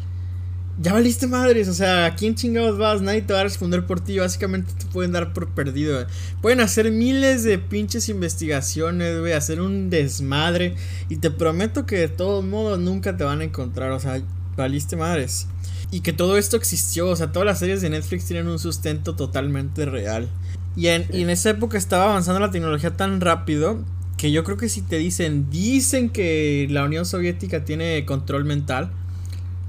[0.81, 1.69] ya valiste madres.
[1.69, 3.03] O sea, ¿a quién chingados vas?
[3.03, 4.19] Nadie te va a responder por ti.
[4.19, 6.07] Básicamente te pueden dar por perdido.
[6.41, 9.33] Pueden hacer miles de pinches investigaciones, güey.
[9.33, 10.75] Hacer un desmadre.
[11.09, 13.91] Y te prometo que de todos modos nunca te van a encontrar.
[13.93, 14.23] O sea,
[14.57, 15.49] valiste madres.
[15.91, 17.09] Y que todo esto existió.
[17.09, 20.29] O sea, todas las series de Netflix tienen un sustento totalmente real.
[20.77, 23.83] Y en, y en esa época estaba avanzando la tecnología tan rápido
[24.17, 28.91] que yo creo que si te dicen, dicen que la Unión Soviética tiene control mental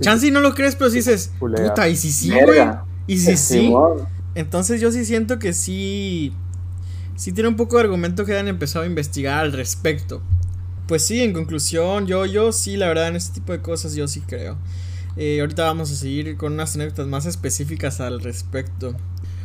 [0.02, 2.60] Chance no lo crees, pero si dices, puta, y si sí, güey.
[3.08, 3.74] Y si sí.
[4.36, 6.34] Entonces yo sí siento que sí.
[7.16, 10.22] Sí tiene un poco de argumento que han empezado a investigar al respecto.
[10.88, 14.08] Pues sí, en conclusión, yo, yo sí, la verdad, en este tipo de cosas yo
[14.08, 14.58] sí creo.
[15.18, 18.96] Eh, ahorita vamos a seguir con unas anécdotas más específicas al respecto.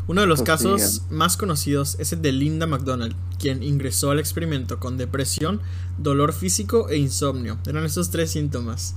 [0.07, 4.21] Uno de los pues casos más conocidos es el de Linda McDonald, quien ingresó al
[4.21, 5.61] experimento con depresión,
[5.99, 7.59] dolor físico e insomnio.
[7.67, 8.95] Eran esos tres síntomas.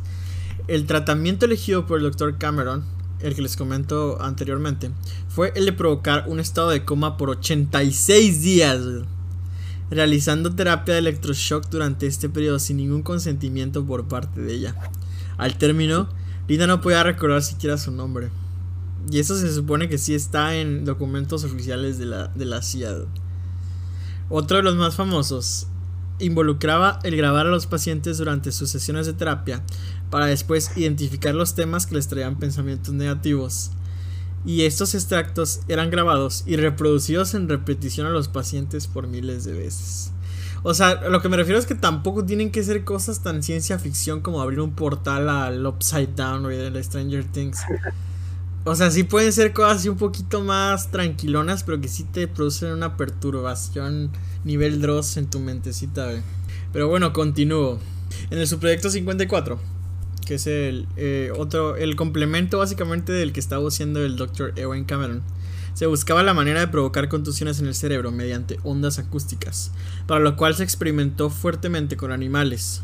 [0.68, 2.38] El tratamiento elegido por el Dr.
[2.38, 2.84] Cameron,
[3.22, 4.91] el que les comento anteriormente,
[5.30, 8.82] fue el de provocar un estado de coma por 86 días,
[9.89, 14.76] realizando terapia de electroshock durante este periodo sin ningún consentimiento por parte de ella.
[15.38, 16.09] Al término,
[16.49, 18.30] Linda no podía recordar siquiera su nombre.
[19.09, 23.05] Y eso se supone que sí está en documentos oficiales de la, de la CIA.
[24.30, 25.68] Otro de los más famosos
[26.20, 29.61] involucraba el grabar a los pacientes durante sus sesiones de terapia
[30.09, 33.71] para después identificar los temas que les traían pensamientos negativos.
[34.45, 39.53] Y estos extractos eran grabados y reproducidos en repetición a los pacientes por miles de
[39.53, 40.11] veces.
[40.63, 43.79] O sea, lo que me refiero es que tampoco tienen que ser cosas tan ciencia
[43.79, 47.61] ficción como abrir un portal al Upside Down o de Stranger Things.
[48.63, 52.27] O sea, sí pueden ser cosas así un poquito más tranquilonas, pero que sí te
[52.27, 54.11] producen una perturbación
[54.43, 56.21] nivel Dross en tu mentecita,
[56.73, 57.79] Pero bueno, continúo.
[58.29, 59.57] En el subproyecto 54,
[60.28, 64.51] que es el eh, otro, el complemento básicamente del que estaba haciendo el Dr.
[64.57, 65.23] Ewan Cameron.
[65.73, 69.71] Se buscaba la manera de provocar contusiones en el cerebro mediante ondas acústicas,
[70.05, 72.82] para lo cual se experimentó fuertemente con animales.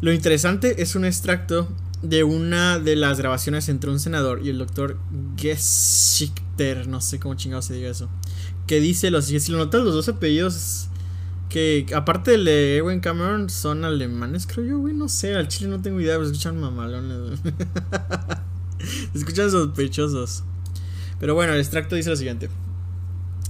[0.00, 1.68] Lo interesante es un extracto
[2.02, 4.98] de una de las grabaciones entre un senador y el doctor
[5.36, 8.08] Geschichter, no sé cómo chingado se diga eso,
[8.66, 10.89] que dice los si lo notas los dos apellidos
[11.50, 15.82] que aparte de Ewan Cameron son alemanes, creo yo, güey, no sé, al chile no
[15.82, 17.40] tengo idea, pero escuchan mamalones.
[19.14, 20.44] escuchan sospechosos.
[21.18, 22.48] Pero bueno, el extracto dice lo siguiente.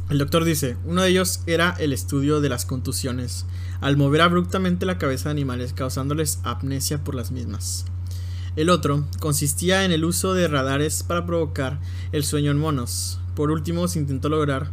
[0.08, 3.44] El doctor dice, uno de ellos era el estudio de las contusiones,
[3.80, 7.84] al mover abruptamente la cabeza de animales causándoles amnesia por las mismas.
[8.56, 11.78] El otro consistía en el uso de radares para provocar
[12.12, 13.20] el sueño en monos.
[13.36, 14.70] Por último, se intentó lograr,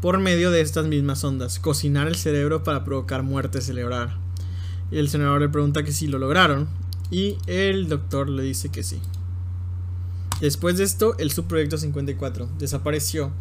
[0.00, 4.16] por medio de estas mismas ondas, cocinar el cerebro para provocar muerte cerebral.
[4.90, 6.68] El senador le pregunta que si lo lograron
[7.10, 9.00] y el doctor le dice que sí.
[10.40, 13.32] Después de esto, el subproyecto 54 desapareció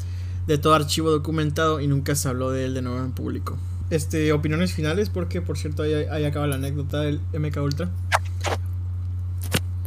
[0.47, 3.58] de todo archivo documentado y nunca se habló de él de nuevo en público.
[3.89, 7.89] Este, opiniones finales, porque por cierto ahí, ahí acaba la anécdota del MK Ultra.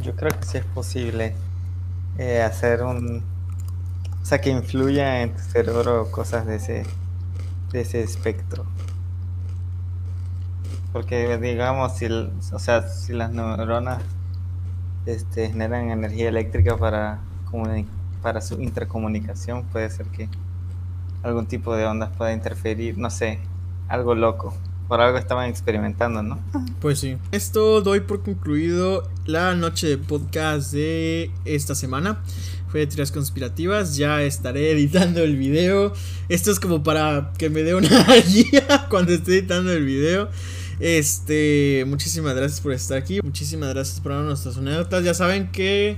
[0.03, 1.35] Yo creo que sí es posible
[2.17, 3.23] eh, hacer un...
[4.29, 6.83] Sea, que influya en tu cerebro cosas de ese,
[7.71, 8.63] de ese espectro.
[10.93, 14.03] Porque digamos, si, o sea, si las neuronas
[15.07, 17.21] este, generan energía eléctrica para,
[18.21, 20.29] para su intercomunicación, puede ser que
[21.23, 23.39] algún tipo de ondas pueda interferir, no sé,
[23.87, 24.53] algo loco
[24.89, 26.39] por algo estaban experimentando, ¿no?
[26.81, 27.17] Pues sí.
[27.31, 32.23] Esto doy por concluido la noche de podcast de esta semana.
[32.69, 33.97] Fue de teorías conspirativas.
[33.97, 35.93] Ya estaré editando el video.
[36.29, 40.29] Esto es como para que me dé una guía cuando esté editando el video.
[40.79, 43.19] Este, muchísimas gracias por estar aquí.
[43.21, 45.03] Muchísimas gracias por nuestras anécdotas.
[45.03, 45.97] Ya saben que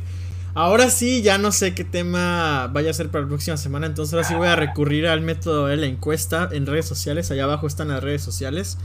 [0.53, 3.86] ahora sí, ya no sé qué tema vaya a ser para la próxima semana.
[3.86, 7.30] Entonces ahora sí voy a recurrir al método de la encuesta en redes sociales.
[7.32, 8.78] Allá abajo están las redes sociales.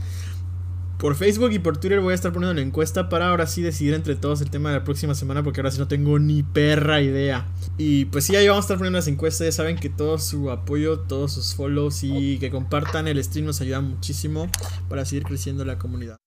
[0.97, 3.93] Por Facebook y por Twitter voy a estar poniendo la encuesta para ahora sí decidir
[3.93, 7.01] entre todos el tema de la próxima semana porque ahora sí no tengo ni perra
[7.01, 7.45] idea.
[7.77, 9.45] Y pues sí, ahí vamos a estar poniendo las encuestas.
[9.45, 13.61] Ya saben que todo su apoyo, todos sus follows y que compartan el stream nos
[13.61, 14.49] ayuda muchísimo
[14.89, 16.17] para seguir creciendo la comunidad.